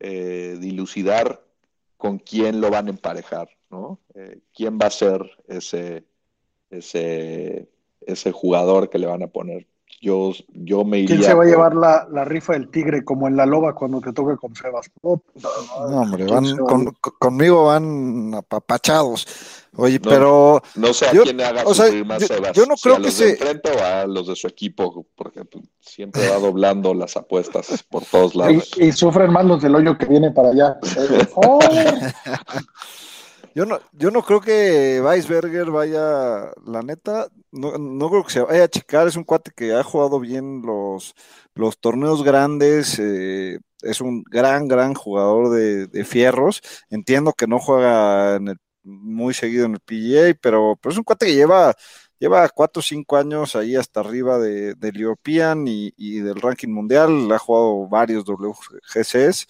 [0.00, 1.42] eh, dilucidar
[1.96, 4.00] con quién lo van a emparejar, ¿no?
[4.52, 6.04] ¿Quién va a ser ese,
[6.68, 7.70] ese,
[8.02, 9.66] ese jugador que le van a poner?
[10.02, 11.16] Yo, yo me iría.
[11.16, 14.00] ¿Quién se va a llevar la, la rifa del tigre como en la loba cuando
[14.00, 14.90] te toca con Sebas?
[15.02, 15.22] No,
[15.78, 19.26] hombre, ¿Quién van con- conmigo van apapachados.
[19.76, 22.26] Oye, No, pero No sé a Yo- quién le haga o sea, sufrir más yo-
[22.26, 22.52] Sebas.
[22.52, 24.46] yo no si creo a que los se- de enfrente o a los de su
[24.48, 28.70] equipo, porque pues, siempre va doblando las apuestas por todos lados.
[28.76, 30.76] Y, y sufren más los del hoyo que viene para allá.
[31.36, 31.58] Oh,
[33.54, 38.40] yo no, yo no creo que Weisberger vaya, la neta, no, no creo que se
[38.40, 39.06] vaya a checar.
[39.08, 41.14] Es un cuate que ha jugado bien los,
[41.54, 42.98] los torneos grandes.
[42.98, 46.62] eh, es un gran, gran jugador de, fierros.
[46.90, 48.38] Entiendo que no juega
[48.82, 51.74] muy seguido en el PGA, pero, pero es un cuate que lleva,
[52.18, 56.68] lleva cuatro o cinco años ahí hasta arriba de, del European y, y del ranking
[56.68, 57.30] mundial.
[57.32, 59.46] Ha jugado varios WGCs.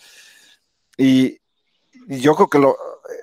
[0.97, 1.39] Y,
[2.09, 2.77] y yo creo que lo,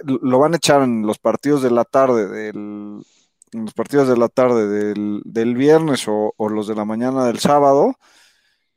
[0.06, 3.04] lo van a echar en los partidos de la tarde del
[3.52, 7.40] en los partidos de la tarde del, del viernes o, los de la mañana del
[7.40, 7.96] sábado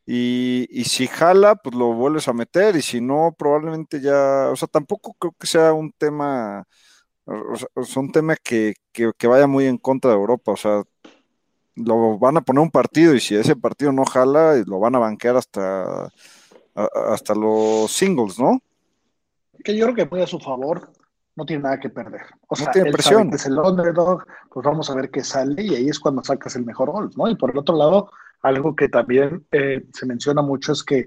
[0.07, 4.69] y, si jala pues lo vuelves a meter y si no probablemente ya o sea
[4.69, 6.67] tampoco creo que sea un tema
[7.25, 10.57] o sea, es un tema que, que, que vaya muy en contra de Europa o
[10.57, 10.83] sea
[11.77, 14.99] lo van a poner un partido y si ese partido no jala lo van a
[15.01, 16.09] banquear hasta
[16.75, 18.61] hasta los singles ¿no?
[19.63, 20.91] que yo creo que muy a su favor,
[21.37, 22.23] no tiene nada que perder.
[22.49, 23.15] O sea, tiene él presión.
[23.19, 26.23] sabe que es el underdog, pues vamos a ver qué sale y ahí es cuando
[26.23, 27.29] sacas el mejor gol, ¿no?
[27.29, 28.11] Y por el otro lado,
[28.43, 31.07] algo que también eh, se menciona mucho es que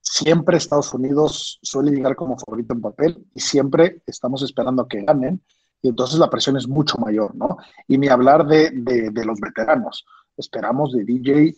[0.00, 5.02] siempre Estados Unidos suele llegar como favorito en papel y siempre estamos esperando a que
[5.02, 5.42] ganen
[5.82, 7.56] y entonces la presión es mucho mayor, ¿no?
[7.86, 10.04] Y ni hablar de, de, de los veteranos.
[10.36, 11.54] Esperamos de DJ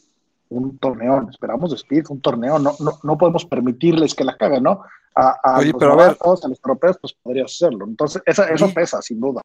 [0.52, 4.62] un torneo, esperamos de Speed un torneo, no, no, no podemos permitirles que la caguen,
[4.64, 4.82] ¿no?
[5.14, 7.84] A, a Oye, los pero a novatos, a los europeos, pues podrías hacerlo.
[7.86, 9.42] Entonces, esa- eso pesa, sin duda.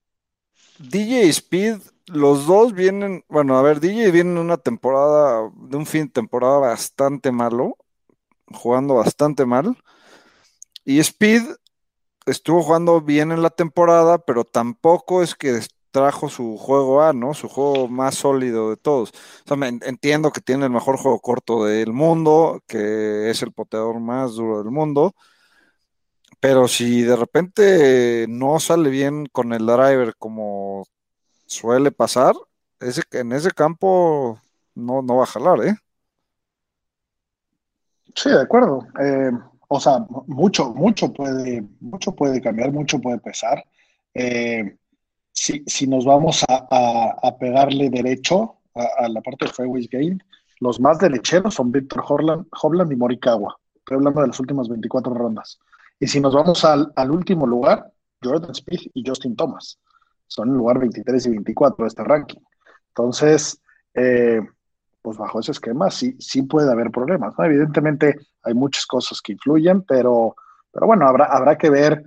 [0.80, 5.86] DJ Speed, los dos vienen, bueno, a ver, DJ viene en una temporada, de un
[5.86, 7.78] fin de temporada bastante malo,
[8.54, 9.78] jugando bastante mal.
[10.86, 11.43] Y Speed
[12.26, 15.60] estuvo jugando bien en la temporada, pero tampoco es que
[15.97, 17.33] trajo su juego A, ¿no?
[17.36, 19.12] Su juego más sólido de todos.
[19.45, 23.53] O sea, me- entiendo que tiene el mejor juego corto del mundo, que es el
[23.53, 25.15] poteador más duro del mundo.
[26.39, 30.86] Pero si de repente no sale bien con el driver como
[31.47, 32.36] suele pasar,
[32.81, 34.39] ese, en ese campo
[34.75, 35.75] no, no va a jalar, ¿eh?
[38.15, 38.81] Sí, de acuerdo.
[39.01, 39.31] Eh,
[39.69, 43.63] o sea, mucho, mucho puede, mucho puede cambiar, mucho puede pesar.
[44.13, 44.77] Eh,
[45.38, 50.17] si, nos vamos a, pegarle derecho a, la parte de Fairways Game,
[50.60, 53.56] los más derecheros son Víctor Hovland, y Morikawa.
[53.76, 55.60] Estoy hablando de las últimas 24 rondas.
[56.00, 57.91] Y si nos vamos al, último lugar,
[58.23, 59.80] Jordan Smith y Justin Thomas.
[60.26, 62.41] Son el lugar 23 y 24 de este ranking.
[62.89, 63.62] Entonces,
[63.93, 64.41] eh,
[65.02, 67.34] pues bajo ese esquema sí, sí puede haber problemas.
[67.38, 67.45] ¿no?
[67.45, 70.36] Evidentemente hay muchas cosas que influyen, pero,
[70.71, 72.04] pero bueno, habrá, habrá que ver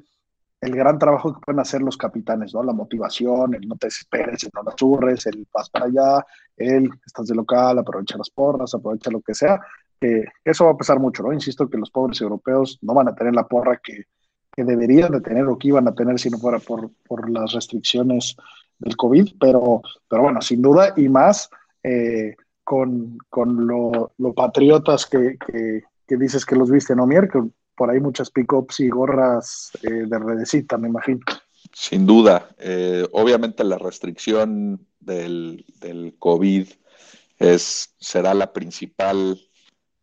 [0.61, 2.63] el gran trabajo que pueden hacer los capitanes, ¿no?
[2.63, 6.91] La motivación, el no te desesperes, el no la churres, el vas para allá, el
[7.07, 9.61] estás de local, aprovecha las porras, aprovecha lo que sea.
[10.45, 11.33] eso va a pesar mucho, ¿no?
[11.33, 14.05] Insisto que los pobres europeos no van a tener la porra que,
[14.53, 17.53] que deberían de tener o que iban a tener si no fuera por, por las
[17.53, 18.37] restricciones
[18.79, 21.51] del COVID, pero, pero bueno, sin duda y más
[21.83, 27.29] eh, con, con lo, lo, patriotas que, que, que, dices que los viste, ¿no, Mier?
[27.29, 27.43] Que
[27.81, 31.21] por ahí muchas pick-ups y gorras eh, de redecita, me imagino.
[31.73, 32.51] Sin duda.
[32.59, 35.65] Eh, obviamente la restricción del,
[36.19, 36.69] COVID
[37.39, 39.41] es, será la principal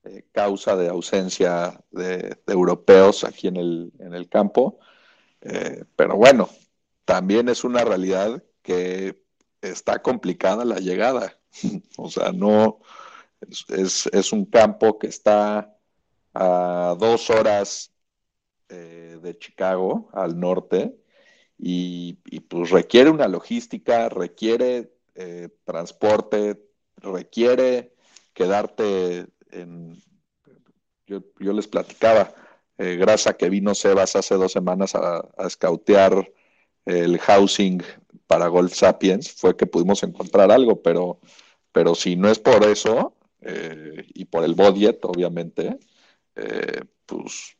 [0.05, 4.79] eh, causa de ausencia de, de, europeos aquí en el, en el campo.
[5.39, 6.49] Pero bueno,
[7.05, 9.23] también es una realidad que
[9.61, 11.37] está complicada la llegada.
[11.97, 12.79] o sea, no
[13.69, 15.76] es, es, un campo que está
[16.39, 17.91] a dos horas
[18.69, 20.95] eh, de Chicago, al norte,
[21.57, 22.13] y,
[22.47, 26.61] pues requiere una logística, requiere eh, transporte,
[26.97, 27.93] requiere
[28.33, 29.99] quedarte en...
[31.07, 32.35] Yo, yo les platicaba,
[32.77, 35.47] eh, gracias a que vino Sebas hace dos semanas a, a
[36.85, 37.81] el housing
[38.27, 41.19] para Golf Sapiens, fue que pudimos encontrar algo, pero,
[41.71, 45.79] pero si no es por eso, eh, y por el budget, obviamente,
[46.37, 47.57] eh, pues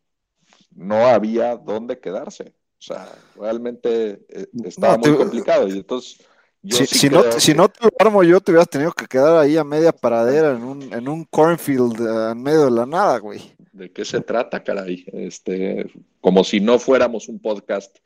[0.76, 2.54] no había dónde quedarse.
[2.80, 5.10] O sea, realmente eh, estaba no, te...
[5.10, 5.68] muy complicado.
[5.68, 6.20] Y entonces,
[6.62, 7.40] yo si, sí si, no, que...
[7.40, 10.52] si, no, te lo armo yo, te hubieras tenido que quedar ahí a media paradera
[10.52, 13.42] en un, en un cornfield uh, en medio de la nada, güey.
[13.72, 15.06] ¿De qué se trata, caray?
[15.12, 17.98] Este, como si no fuéramos un podcast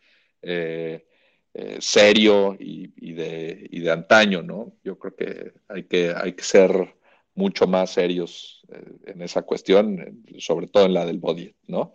[0.41, 1.05] eh,
[1.53, 4.73] eh, serio y, y, de, y, de, antaño, ¿no?
[4.83, 6.93] Yo creo que hay que, hay que ser
[7.35, 11.93] mucho más serios eh, en esa cuestión, sobre todo en la del body, ¿no?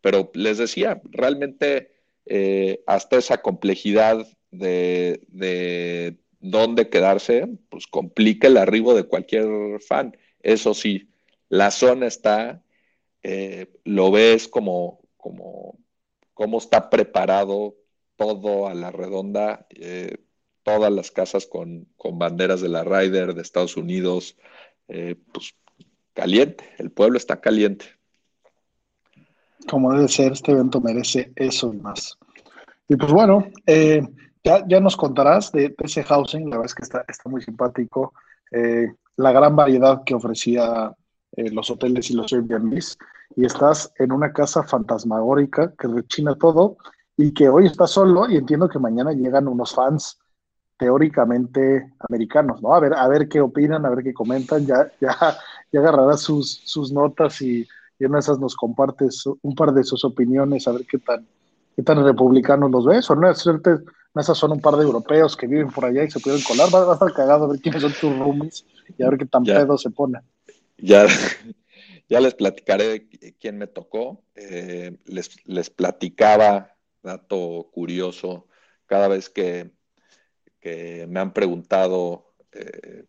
[0.00, 1.92] Pero les decía, realmente
[2.26, 10.16] eh, hasta esa complejidad de, de dónde quedarse, pues complica el arribo de cualquier fan.
[10.42, 11.10] Eso sí,
[11.48, 12.62] la zona está,
[13.22, 15.78] eh, lo ves como, como,
[16.34, 17.76] cómo está preparado
[18.16, 20.18] todo a la redonda, eh,
[20.62, 24.36] todas las casas con, con, banderas de la Ryder de Estados Unidos,
[24.88, 25.54] eh, pues
[26.14, 27.86] caliente, el pueblo está caliente.
[29.68, 32.18] Como debe ser, este evento merece eso y más.
[32.88, 34.02] Y pues bueno, eh,
[34.42, 38.14] ya, ya, nos contarás de, ese housing, la verdad es que está, está muy simpático,
[38.50, 40.94] eh, la gran variedad que ofrecía
[41.36, 42.98] los hoteles y los Airbnbs,
[43.36, 46.78] y estás en una casa fantasmagórica que rechina todo
[47.16, 50.18] y que hoy está solo y entiendo que mañana llegan unos fans
[50.78, 52.74] teóricamente americanos, ¿no?
[52.74, 55.36] A ver, a ver qué opinan, a ver qué comentan, ya, ya,
[55.72, 57.66] ya agarrarás sus, sus notas y,
[57.98, 61.26] y en esas nos compartes un par de sus opiniones, a ver qué tan,
[61.76, 63.78] qué tan republicanos los ves, o no, suerte,
[64.14, 66.84] esas son un par de europeos que viven por allá y se pueden colar, va,
[66.84, 68.64] va a estar cagado a ver quiénes son tus roomies
[68.96, 70.20] y a ver qué tan ya, pedo se pone.
[70.76, 71.06] Ya,
[72.08, 73.08] ya les platicaré
[73.40, 78.46] quién me tocó, eh, les, les platicaba, dato curioso,
[78.86, 79.70] cada vez que,
[80.60, 83.04] que me han preguntado eh,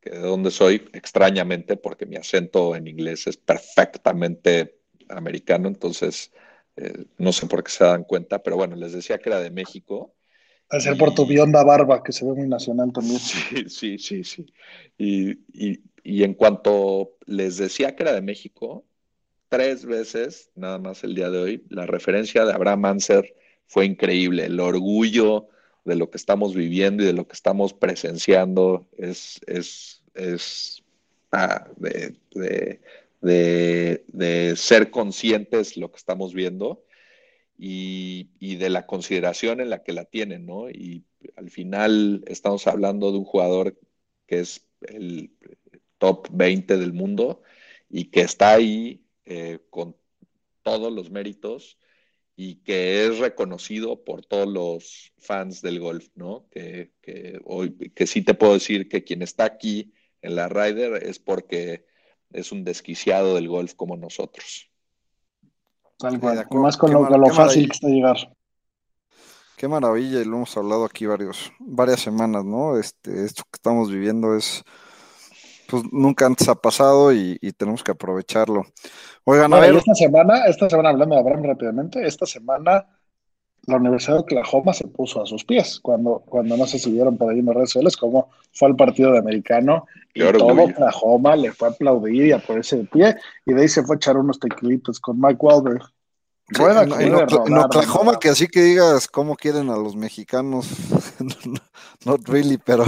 [0.00, 6.32] que de dónde soy, extrañamente, porque mi acento en inglés es perfectamente americano, entonces
[6.76, 9.50] eh, no sé por qué se dan cuenta, pero bueno, les decía que era de
[9.50, 10.14] México.
[10.68, 10.98] Al ser y...
[10.98, 13.18] por tu bionda barba, que se ve muy nacional también.
[13.18, 14.46] Sí, sí, sí, sí.
[14.96, 18.84] Y, y, y, en cuanto les decía que era de México,
[19.48, 23.34] tres veces, nada más el día de hoy, la referencia de Abraham Anser
[23.66, 24.44] fue increíble.
[24.44, 25.48] El orgullo
[25.88, 30.84] de lo que estamos viviendo y de lo que estamos presenciando es, es, es
[31.32, 32.14] ah, de,
[33.22, 36.84] de, de, ser conscientes lo que estamos viendo
[37.58, 40.70] y, y, de la consideración en la que la tienen, ¿no?
[40.70, 41.04] Y
[41.36, 43.76] al final estamos hablando de un jugador
[44.26, 45.32] que es el
[45.96, 47.42] top 20 del mundo
[47.88, 49.96] y que está ahí eh, con
[50.62, 51.78] todos los méritos
[52.40, 56.46] y que es reconocido por todos los fans del golf, ¿no?
[56.52, 61.02] Que, que, hoy, que sí te puedo decir que quien está aquí en la Ryder
[61.02, 61.84] es porque
[62.30, 64.70] es un desquiciado del golf como nosotros.
[65.98, 68.16] Tal cual, y más con lo, con lo fácil que está llegar.
[69.56, 72.78] Qué maravilla, y lo hemos hablado aquí varios, varias semanas, ¿no?
[72.78, 74.62] Este, esto que estamos viviendo es,
[75.68, 78.66] pues nunca antes ha pasado y, y tenemos que aprovecharlo.
[79.24, 79.76] Oigan, bueno, a ver.
[79.76, 82.86] Esta semana, esta semana, hablando de Abraham rápidamente, esta semana
[83.66, 87.30] la Universidad de Oklahoma se puso a sus pies cuando, cuando no se siguieron por
[87.30, 90.64] ahí en las redes sociales, como fue el partido de americano, y todo orgullo.
[90.64, 93.96] Oklahoma le fue a aplaudir y a ponerse de pie, y de ahí se fue
[93.96, 95.82] a echar unos tequilitos con Mike Wahlberg.
[96.48, 100.66] Rueda, en, en, Oklahoma, en, Oklahoma, que así que digas cómo quieren a los mexicanos,
[102.06, 102.86] not really, pero,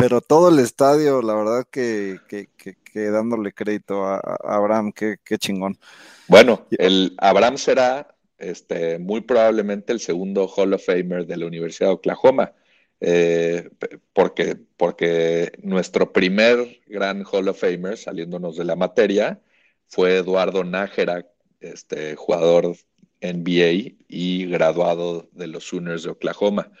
[0.00, 4.92] pero todo el estadio, la verdad que, que, que, que dándole crédito a, a Abraham,
[4.92, 5.78] qué, qué chingón.
[6.26, 11.90] Bueno, el Abraham será este, muy probablemente el segundo Hall of Famer de la Universidad
[11.90, 12.52] de Oklahoma,
[13.00, 13.68] eh,
[14.14, 19.40] porque, porque nuestro primer gran Hall of Famer, saliéndonos de la materia,
[19.86, 21.26] fue Eduardo Nájera,
[21.60, 22.74] este, jugador
[23.20, 26.72] NBA y graduado de los Sooners de Oklahoma.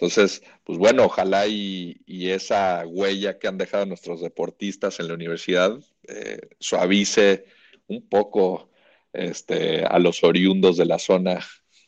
[0.00, 5.76] Entonces, pues bueno, ojalá y, esa huella que han dejado nuestros deportistas en la universidad
[6.06, 7.46] eh, suavice
[7.88, 8.70] un poco
[9.12, 11.44] este, a los oriundos de la zona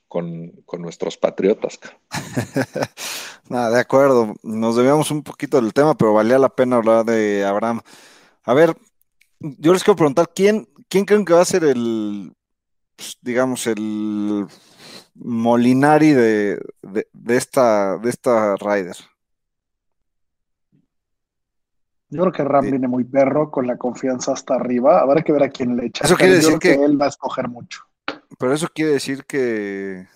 [0.09, 1.79] con, con nuestros patriotas.
[3.49, 4.35] Nada, de acuerdo.
[4.43, 7.81] Nos debíamos un poquito del tema, pero valía la pena hablar de Abraham.
[8.43, 8.77] A ver,
[9.39, 12.33] yo les quiero preguntar, ¿quién, quién creen que va a ser el,
[13.01, 14.47] pues, digamos, el
[15.15, 18.97] Molinari de, de, de, esta, de esta Ryder?
[22.11, 22.71] Yo creo que Ram sí.
[22.73, 25.01] viene muy perro, con la confianza hasta arriba.
[25.01, 26.05] Habrá que ver a quién le echa.
[26.05, 27.85] Eso quiere decir que, que, él va a escoger mucho.
[28.39, 30.07] Pero eso quiere decir que,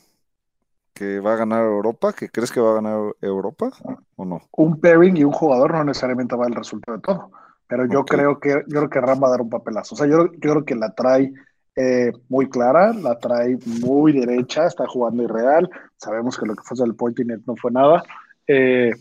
[0.92, 3.70] que va a ganar Europa, que crees que va a ganar Europa
[4.16, 4.42] o no?
[4.58, 7.30] Un pairing y un jugador no necesariamente va el resultado de todo.
[7.66, 8.18] Pero yo okay.
[8.18, 9.94] creo que yo creo que Ram va a dar un papelazo.
[9.94, 11.32] O sea, yo, yo creo que la trae
[11.76, 15.68] eh, muy clara, la trae muy derecha, está jugando irreal.
[15.96, 18.02] Sabemos que lo que fue el Pointinet no fue nada.
[18.46, 18.92] Eh,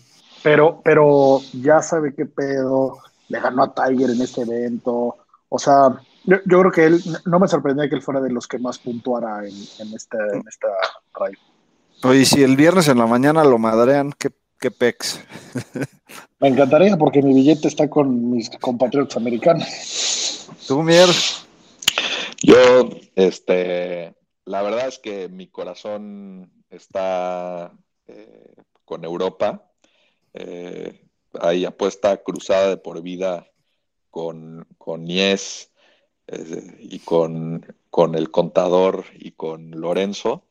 [0.41, 2.97] pero, pero ya sabe qué pedo,
[3.29, 5.15] le ganó a Tiger en este evento,
[5.49, 5.95] o sea,
[6.25, 8.79] yo, yo creo que él, no me sorprendía que él fuera de los que más
[8.79, 10.67] puntuara en, en, este, en esta
[11.17, 11.37] raid.
[12.03, 15.21] Oye, si el viernes en la mañana lo madrean, ¿qué, qué pex.
[16.39, 20.49] Me encantaría porque mi billete está con mis compatriotas americanos.
[20.67, 21.07] ¿Tú, Mier?
[22.43, 24.13] Yo, este,
[24.43, 27.71] la verdad es que mi corazón está
[28.07, 29.71] eh, con Europa.
[30.33, 31.07] Eh,
[31.39, 33.49] hay apuesta cruzada de por vida
[34.09, 35.71] con, con Nies
[36.27, 40.43] eh, y con, con, el contador y con Lorenzo.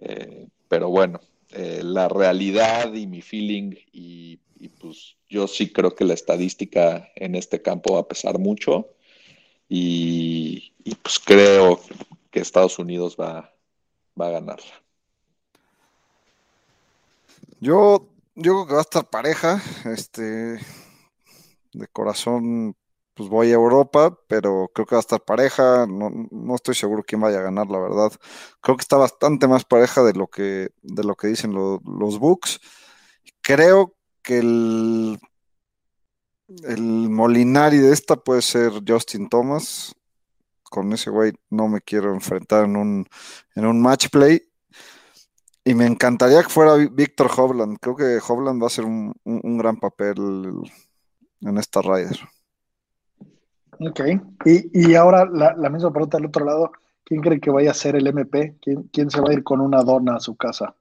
[0.00, 1.20] Eh, pero bueno,
[1.54, 4.38] la realidad y mi feeling y,
[4.80, 8.88] pues yo sí creo que la estadística en este campo va a pesar mucho
[9.74, 11.80] y, pues creo
[12.30, 13.54] que Estados Unidos va,
[14.20, 14.82] va a ganarla.
[17.58, 19.62] Yo, yo creo que va a estar pareja.
[19.86, 20.58] Este,
[21.72, 22.76] de corazón,
[23.14, 25.86] pues voy a Europa, pero creo que va a estar pareja.
[25.86, 28.12] No, no, estoy seguro quién vaya a ganar, la verdad.
[28.60, 32.18] Creo que está bastante más pareja de lo que, de lo que dicen lo, los
[32.18, 32.60] books.
[33.40, 35.18] Creo que el,
[36.64, 39.94] el Molinari de esta puede ser Justin Thomas.
[40.62, 43.06] Con ese güey no me quiero enfrentar en un,
[43.54, 44.42] en un match play.
[45.64, 47.78] Y me encantaría que fuera Víctor Hovland.
[47.80, 50.16] Creo que Hovland va a hacer un, un, gran papel
[51.40, 52.18] en esta Ryder.
[53.78, 54.00] Ok.
[54.44, 56.72] Y, y ahora la, la, misma pregunta del otro lado.
[57.04, 58.56] ¿Quién cree que vaya a ser el MP?
[58.60, 60.74] ¿Quién, quién se va a ir con una dona a su casa?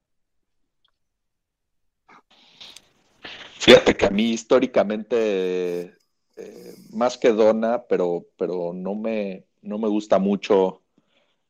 [3.61, 5.95] Fíjate que a mí históricamente,
[6.35, 10.81] eh, más que dona, pero, pero no, me, no me gusta mucho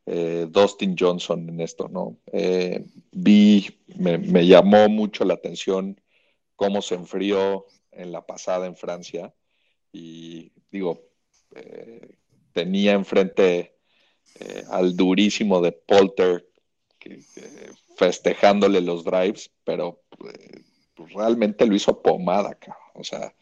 [0.06, 2.18] eh, Dustin Johnson en esto, ¿no?
[2.34, 6.02] Eh, vi, me, llamó mucho la atención
[6.58, 9.34] cómo se enfrió en la pasada en Francia
[9.94, 11.02] y digo,
[12.52, 13.78] tenía enfrente
[14.70, 16.46] al durísimo de Polter
[17.96, 20.02] festejándole los drives, pero
[21.08, 22.58] realmente lo hizo pomada,
[22.94, 23.34] o sea,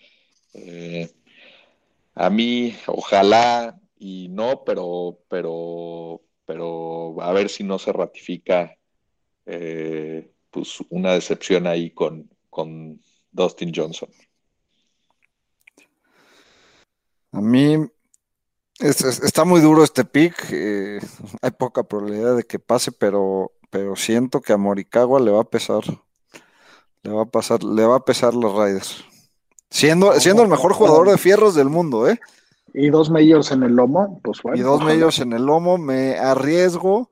[2.16, 8.76] a mí ojalá y no, pero, pero, pero a ver si no se ratifica
[10.52, 13.02] pues una decepción ahí con, con
[13.32, 14.10] Dustin Johnson.
[17.32, 17.76] A mí
[18.80, 20.36] es, es, está muy duro este pick.
[20.52, 21.00] Eh,
[21.42, 25.50] hay poca probabilidad de que pase, pero, pero siento que a Morikawa le va a
[25.50, 25.84] pesar.
[27.04, 29.06] Le va a pasar, le va a pesar los Raiders.
[29.70, 32.20] Siendo, siendo el mejor jugador de fierros del mundo, ¿eh?
[32.74, 34.58] Y dos medios en el lomo, pues bueno.
[34.58, 37.10] Y dos medios en el lomo, me arriesgo.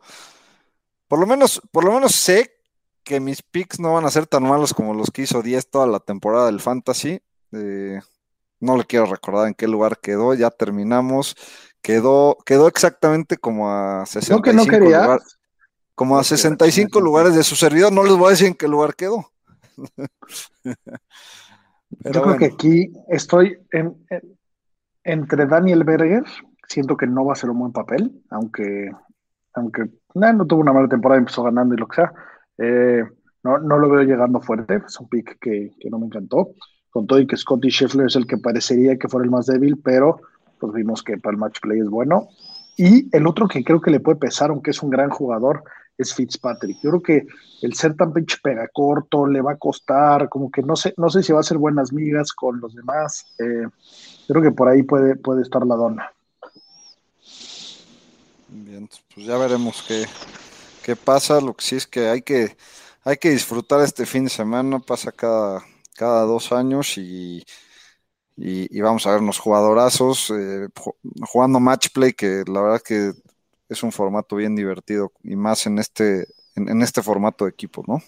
[1.08, 2.58] Por lo menos, por lo menos sé
[3.04, 5.88] que mis picks no van a ser tan malos como los que hizo 10 toda
[5.88, 7.22] la temporada del Fantasy.
[7.54, 8.00] Eh,
[8.60, 11.36] no le quiero recordar en qué lugar quedó, ya terminamos.
[11.82, 15.20] Quedó, quedó exactamente como a 65 ¿No que no.
[15.96, 18.96] Como a 65 lugares de su servidor, no les voy a decir en qué lugar
[18.96, 19.32] quedó.
[20.64, 20.76] Pero
[22.04, 22.40] Yo creo bueno.
[22.40, 24.22] que aquí estoy en, en,
[25.04, 26.24] entre Daniel Berger,
[26.68, 28.92] siento que no va a ser un buen papel, aunque,
[29.54, 32.14] aunque nah, no tuvo una mala temporada, empezó ganando y lo que sea.
[32.58, 33.04] Eh,
[33.44, 36.50] no, no, lo veo llegando fuerte, es un pick que, que no me encantó
[36.90, 39.80] con todo y que Scotty Scheffler es el que parecería que fuera el más débil,
[39.84, 40.20] pero
[40.60, 42.28] pues vimos que para el match play es bueno.
[42.76, 45.64] Y el otro que creo que le puede pesar, aunque es un gran jugador,
[45.98, 46.78] es Fitzpatrick.
[46.82, 47.28] Yo creo que
[47.62, 51.10] el ser tan pinche pega corto le va a costar, como que no sé, no
[51.10, 53.26] sé si va a hacer buenas migas con los demás.
[53.40, 53.68] Eh,
[54.28, 56.12] creo que por ahí puede, puede estar la dona.
[58.50, 60.06] Bien, pues ya veremos qué,
[60.84, 61.42] qué pasa.
[61.42, 62.56] Lo que sí es que hay que,
[63.04, 65.64] hay que disfrutar este fin de semana, pasa cada,
[65.96, 67.44] cada dos años y,
[68.38, 70.68] y, y vamos a ver unos jugadorazos eh,
[71.22, 73.14] jugando match play que la verdad que
[73.70, 78.02] es un formato bien divertido y más en este, en, este formato de equipo, ¿no?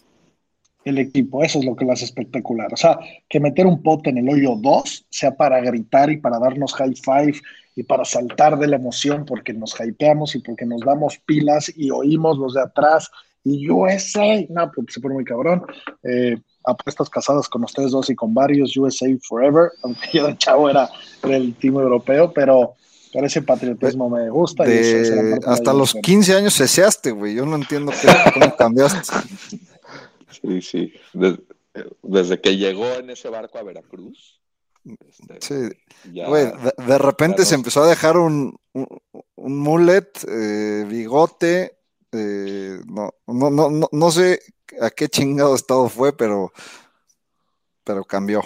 [0.86, 2.74] el equipo, eso es lo que lo hace espectacular.
[2.74, 2.98] O sea,
[3.28, 6.96] que meter un pote en el hoyo 2 sea para gritar y para darnos high
[6.96, 7.40] five
[7.76, 11.92] y para saltar de la emoción porque nos hypeamos y porque nos damos pilas y
[11.92, 13.12] oímos los de atrás
[13.44, 15.64] y USA, no, porque se pone muy cabrón.
[16.04, 20.70] Eh, apuestas casadas con ustedes dos y con varios, USA Forever, aunque yo de chavo
[20.70, 20.90] era
[21.24, 22.76] del team europeo, pero,
[23.14, 24.64] pero ese patriotismo me gusta.
[24.64, 29.00] De, y eso, hasta los 15 años ceseaste, güey, yo no entiendo qué, cómo cambiaste.
[30.42, 31.44] Sí, sí, desde,
[32.04, 34.40] desde, que llegó en ese barco a Veracruz.
[34.86, 35.78] Este, sí,
[36.14, 38.88] ya, güey, de, de, repente se empezó a dejar un, un,
[39.36, 41.80] un mullet, eh, bigote,
[42.12, 44.40] eh, no, no, no, no sé
[44.82, 46.52] a qué chingado estado fue, pero,
[47.84, 48.42] pero cambió.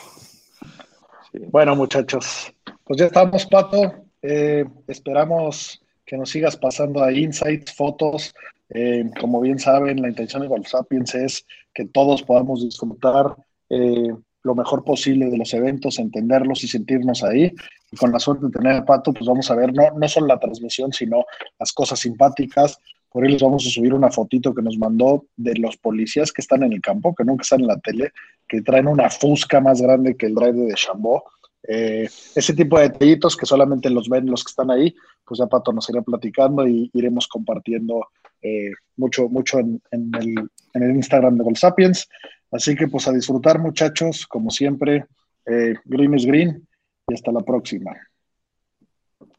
[1.50, 2.54] Bueno, muchachos,
[2.84, 4.03] pues ya estamos, Pato.
[4.24, 8.34] Eh, esperamos que nos sigas pasando a insights, fotos.
[8.70, 13.36] Eh, como bien saben, la intención de WhatsApp es que todos podamos disfrutar
[13.70, 14.14] eh,
[14.44, 17.54] lo mejor posible de los eventos, entenderlos y sentirnos ahí.
[17.92, 20.28] Y con la suerte de tener a Pato, pues vamos a ver no, no solo
[20.28, 21.26] la transmisión, sino
[21.60, 22.80] las cosas simpáticas.
[23.10, 26.42] Por ahí les vamos a subir una fotito que nos mandó de los policías que
[26.42, 28.12] están en el campo, que nunca están en la tele,
[28.48, 31.24] que traen una fusca más grande que el drive de Chambó.
[31.68, 34.94] Eh, ese tipo de detallitos que solamente los ven los que están ahí,
[35.26, 38.08] pues ya Pato nos irá platicando y iremos compartiendo
[38.42, 42.10] eh, mucho, mucho en, el, en, el, Instagram de Gold Sapiens.
[42.52, 45.06] Así que pues a disfrutar muchachos, como siempre,
[45.46, 46.68] eh, green is green
[47.08, 47.92] y hasta la próxima.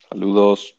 [0.09, 0.77] Saludos.